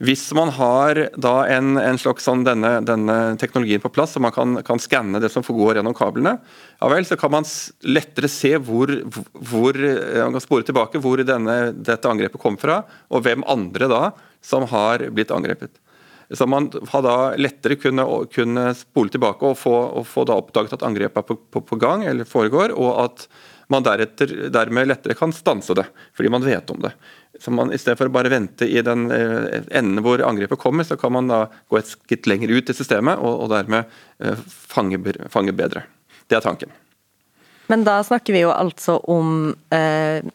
[0.00, 4.32] Hvis man har da en, en slags sånn denne, denne, teknologien på plass, så man
[4.32, 6.38] kan, kan skanne det som går gjennom kablene,
[6.80, 7.48] ja vel, så kan man
[7.84, 8.88] lettere se hvor,
[9.50, 12.80] hvor man kan spore tilbake hvor denne, dette angrepet kom fra,
[13.12, 14.02] og hvem andre da
[14.40, 15.76] som har blitt angrepet.
[16.32, 20.78] Så man har da lettere kunne, kunne spole tilbake og få, og få da oppdaget
[20.78, 23.26] at angrepet er på, på, på gang eller foregår, og at
[23.70, 26.92] man deretter, dermed lettere kan stanse det, fordi man vet om det.
[27.40, 30.84] Så man, I stedet for å bare vente i den eh, enden hvor angrepet kommer,
[30.84, 33.86] så kan man da gå et skritt lenger ut i systemet og, og dermed
[34.18, 34.98] eh, fange,
[35.30, 35.84] fange, bedre.
[36.26, 36.74] Det er tanken.
[37.70, 40.26] Men da snakker vi jo altså om eh,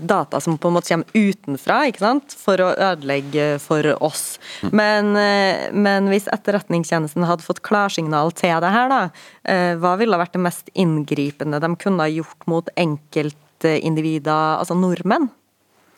[0.00, 2.34] data som på en måte kommer utenfra, ikke sant?
[2.38, 4.38] for å ødelegge for oss.
[4.62, 4.70] Mm.
[4.80, 9.00] Men, eh, men, hvis Etterretningstjenesten hadde fått klarsignal til det her, da,
[9.44, 15.30] eh, hva ville vært det mest inngripende de kunne ha gjort mot enkeltindivider, altså nordmenn?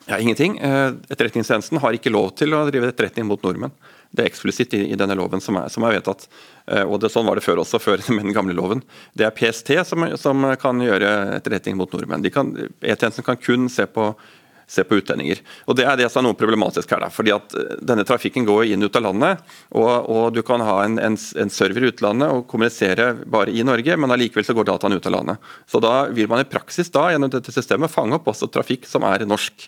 [0.09, 0.57] Ja, Ingenting.
[0.59, 3.71] Etterretningstjenesten har ikke lov til å drive etterretning mot nordmenn.
[4.11, 6.27] Det er eksplisitt i, i, denne loven som er, som er vedtatt.
[6.83, 8.83] og det, Sånn var det før også, før med den gamle loven.
[9.15, 12.27] Det er PST som, som kan gjøre etterretning mot nordmenn.
[12.27, 14.11] E-tjenesten kan kun se på
[14.71, 15.41] se på utlendinger.
[15.67, 17.07] Og Det er det som er noe problematisk her.
[17.11, 19.43] Fordi at eh, Denne trafikken går inn ut av landet,
[19.75, 23.65] og, og du kan ha en, en, en, server i utlandet og kommunisere bare i
[23.67, 25.49] Norge, men allikevel så går dataene ut av landet.
[25.67, 29.03] Så Da vil man i praksis da gjennom dette systemet fange opp også trafikk som
[29.07, 29.67] er norsk.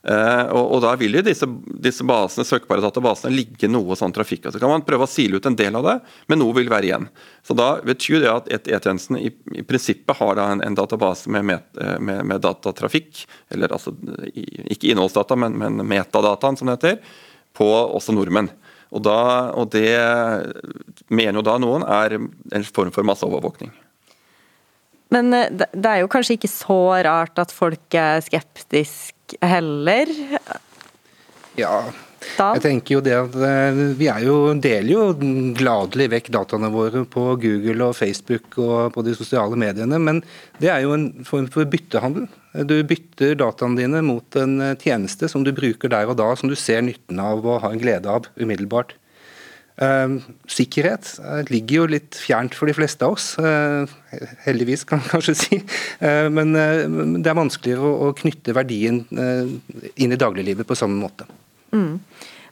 [0.00, 1.44] Uh, og, og, Da vil jo disse,
[1.84, 4.48] disse basene, søkbare databasene ligge noe sånn trafikk.
[4.48, 5.96] Så kan man prøve å sile ut en del av det,
[6.32, 7.08] men noe vil være igjen.
[7.44, 11.68] Så Da betyr det at E-tjenesten i, i, prinsippet har en, en, database med, met,
[11.76, 13.92] eh, med, med, datatrafikk, eller altså
[14.32, 17.20] ikke innholdsdata, men, men metadataen, som det heter,
[17.56, 18.48] på også nordmenn.
[18.90, 19.20] Og, da,
[19.52, 19.92] og det
[21.12, 23.70] mener jo da noen er en form for masseovervåkning.
[25.12, 28.22] Men eh, det er jo kanskje ikke så rart at folk er
[29.42, 30.12] heller.
[31.58, 31.74] Ja,
[32.36, 32.50] da?
[32.56, 35.04] Jeg tenker jo det at eh, Vi er jo, deler jo
[35.56, 40.20] gladelig vekk dataene våre på Google og Facebook og på de sosiale mediene, men
[40.60, 42.28] det er jo en form for byttehandel.
[42.66, 46.50] Du bytter dataene dine mot en eh, tjeneste som du bruker der og da, som
[46.50, 48.96] du ser nytten av og har en glede av umiddelbart.
[49.80, 53.88] Uh, sikkerhet uh, ligger jo litt fjernt for de fleste av oss, uh,
[54.44, 55.60] heldigvis kan man kanskje si.
[56.00, 61.24] Men det er vanskeligere å knytte verdien inn i dagliglivet på samme måte.
[61.72, 62.00] Mm.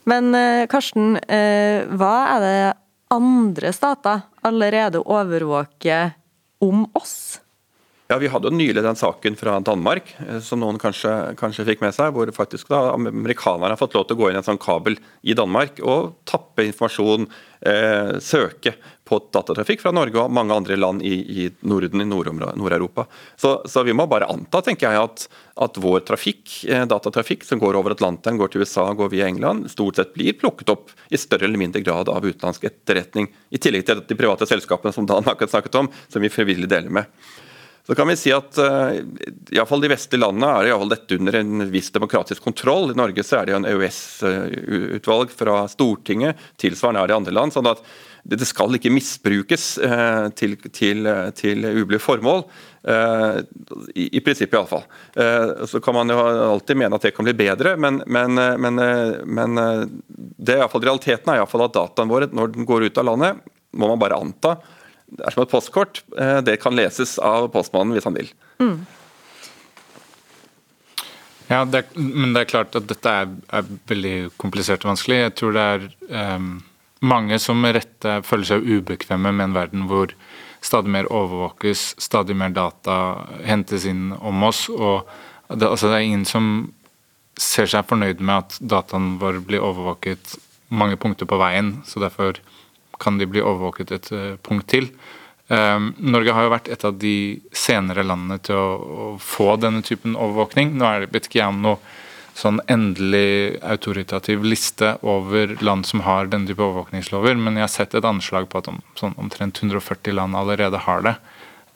[0.09, 0.39] Men
[0.71, 2.61] Karsten, hva er det
[3.13, 6.15] andre stater allerede overvåker
[6.65, 7.41] om oss?
[8.09, 11.83] Ja, Vi hadde jo nylig den saken fra Danmark, eh, som noen kanskje, kanskje fikk
[11.85, 14.47] med seg, hvor faktisk da amerikanerne har fått lov til å gå inn i en
[14.47, 14.95] sånn kabel
[15.29, 17.27] i Danmark og tappe informasjon,
[17.69, 18.73] eh, søke
[19.05, 23.05] på datatrafikk fra Norge og mange andre land i, i Norden, i Nord-Europa.
[23.37, 25.27] Så, så, vi må bare anta tenker jeg, at,
[25.67, 29.69] at vår trafikk, eh, datatrafikk som går over Atlanteren, går til USA, går via England,
[29.75, 33.85] stort sett blir plukket opp i større eller mindre grad av utenlandsk etterretning, i tillegg
[33.85, 37.21] til de private selskapene som Dan akkurat snakket om, som vi frivillig deler med.
[37.89, 41.39] Så kan vi si at uh, fall de vestlige landene er i fall dette under
[41.39, 42.91] en viss demokratisk kontroll.
[42.93, 47.37] I Norge så er det jo en EØS-utvalg fra Stortinget, tilsvarende er det i andre
[47.39, 47.57] land.
[47.57, 47.81] sånn at
[48.29, 52.45] det skal ikke misbrukes uh, til, til, til ublide formål.
[52.85, 53.41] Uh,
[53.97, 54.85] i, I prinsippet iallfall.
[55.17, 58.85] Uh, så kan man jo alltid mene at det kan bli bedre, men, men, men,
[59.25, 59.63] men
[60.13, 63.01] det er i alle fall, realiteten er iallfall at dataen vår, når den går ut
[63.01, 64.59] av landet, må man bare anta
[65.09, 66.03] det er som et postkort.
[66.21, 68.31] Eh, det kan leses av postmannen hvis han vil.
[68.61, 68.79] Mm.
[71.49, 75.23] Ja, det er, men det er klart at dette er, er, veldig komplisert og vanskelig.
[75.23, 75.87] Jeg tror det er
[76.37, 76.51] um,
[77.01, 80.13] mange som med rette føler seg ubekvemme med en verden hvor
[80.61, 82.99] stadig mer overvåkes, stadig mer data
[83.47, 84.67] hentes inn om oss.
[84.69, 85.09] og
[85.49, 86.51] det, altså det er ingen som
[87.39, 90.37] ser seg fornøyd med at dataen vår blir overvåket
[90.69, 91.79] mange punkter på veien.
[91.87, 92.43] så derfor
[93.01, 94.91] kan de bli overvåket et uh, punkt til.
[95.49, 97.15] Um, Norge har jo vært et av de
[97.57, 100.75] senere landene til å, få denne typen overvåkning.
[100.77, 101.79] Nå er det, vet ikke jeg om noe
[102.39, 107.97] sånn endelig autoritativ liste over land som har denne type overvåkningslover, men jeg har sett
[107.99, 111.17] et anslag på at om, sånn omtrent 140 land allerede har det.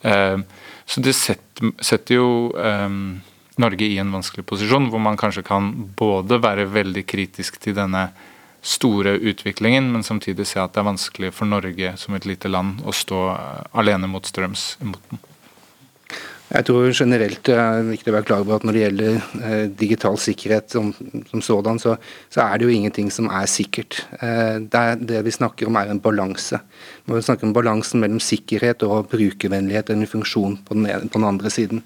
[0.05, 0.45] Um,
[0.87, 3.23] så det setter, setter jo um,
[3.63, 8.11] Norge i en vanskelig posisjon, hvor man kanskje kan både være veldig kritisk til denne
[8.63, 12.81] store utviklingen, men samtidig se at det er vanskelig for Norge som et lite land
[12.87, 15.23] å stå eh, alene mot strøms imot den.
[16.53, 19.63] Jeg tror generelt det er viktig å være klar over at når det gjelder eh,
[19.73, 20.91] digital sikkerhet som,
[21.31, 21.95] som sådan, så,
[22.29, 24.03] så, er det jo ingenting som er sikkert.
[24.19, 26.61] Eh, det, er, det, vi snakker om er en balanse.
[27.09, 31.53] Vi snakker om balansen mellom sikkerhet og brukervennlighet, en funksjon på den, på den andre
[31.55, 31.81] siden.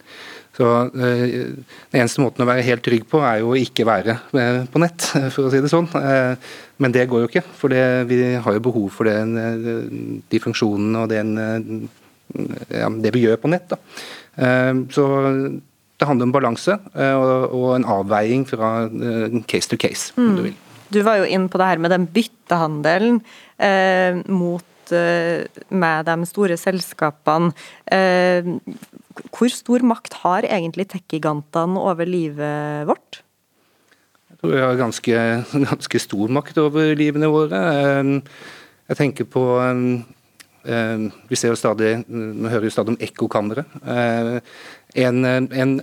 [0.57, 1.53] Så eh,
[1.93, 4.81] Den eneste måten å være helt trygg på, er jo å ikke være eh, på
[4.83, 5.89] nett, for å si det sånn.
[6.01, 10.41] Eh, men det går jo ikke, for det, vi har jo behov for den, de
[10.43, 11.87] funksjonene og den,
[12.69, 13.73] ja, det vi gjør på nett.
[13.73, 13.79] Da.
[14.93, 15.07] Så
[15.97, 16.77] det handler om balanse
[17.17, 18.91] og en avveiing fra
[19.49, 20.47] case to case, om du mm.
[20.51, 20.59] vil.
[20.93, 23.21] Du var jo inn på det her med den byttehandelen
[23.59, 27.53] eh, mot eh, med de store selskapene.
[27.93, 28.47] Eh,
[29.33, 33.23] hvor stor makt har egentlig tech-gigantene over livet vårt?
[34.31, 35.23] Jeg tror vi har ganske,
[35.71, 37.63] ganske stor makt over livene våre.
[37.73, 38.15] Ehm,
[38.91, 39.45] jeg tenker på
[40.67, 43.63] Vi ser jo stadig, vi hører jo stadig om ekkokamre.
[43.87, 45.77] En, en,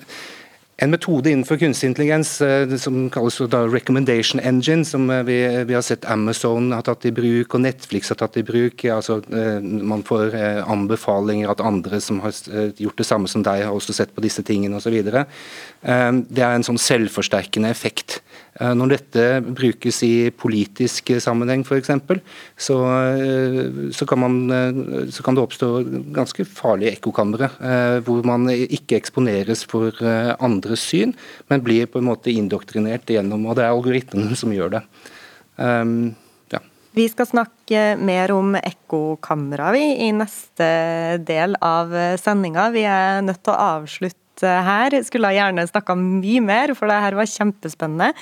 [0.84, 5.38] En metode innenfor kunstig intelligens eh, som kalles da recommendation engine, som eh, vi,
[5.69, 8.84] vi, har sett Amazon har tatt i bruk og Netflix har tatt i bruk.
[8.91, 10.36] altså eh, Man får
[10.67, 12.36] anbefalinger at andre som har
[12.81, 14.97] gjort det samme som deg, har også sett på disse tingene osv.
[15.03, 18.19] Det er en sånn selvforsterkende effekt.
[18.62, 21.89] Når dette brukes i politisk sammenheng f.eks.,
[22.54, 22.78] så,
[23.97, 24.28] så, kan
[25.10, 25.70] så kan det oppstå
[26.14, 27.49] ganske farlige ekkokamre,
[28.06, 29.97] hvor man ikke eksponeres for
[30.38, 31.16] andres syn,
[31.49, 34.84] men blir på en måte indoktrinert gjennom Og det er algoritmen som gjør det.
[35.58, 36.14] Um,
[36.54, 36.62] ja.
[36.93, 40.68] Vi skal snakke mer om ekkokamera i neste
[41.26, 42.70] del av sendinga.
[42.74, 44.95] Vi er nødt til å avslutte her.
[45.05, 48.13] Skulle gjerne snakka mye mer, for det her var kjempespennende.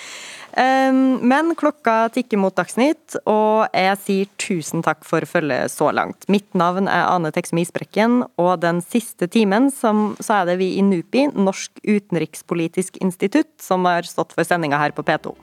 [0.59, 6.27] Ehm, men klokka tikker mot Dagsnytt, og jeg sier tusen takk for følget så langt.
[6.27, 9.93] Mitt navn er Ane Teksum Isbrekken, og den siste timen så
[10.41, 15.05] er det vi i NUPI, Norsk utenrikspolitisk institutt, som har stått for sendinga her på
[15.07, 15.35] P2.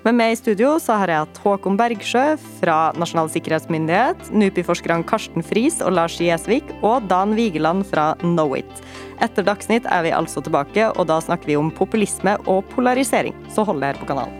[0.00, 2.22] Med meg i studio så har jeg hatt Håkon Bergsjø
[2.56, 8.80] fra Nasjonal sikkerhetsmyndighet, NUPI-forskerne Karsten Friis og Lars Gjesvik og Dan Vigeland fra Knowit.
[9.20, 13.36] Etter Dagsnytt er vi altså tilbake, og da snakker vi om populisme og polarisering.
[13.52, 14.39] Så hold dere på kanalen.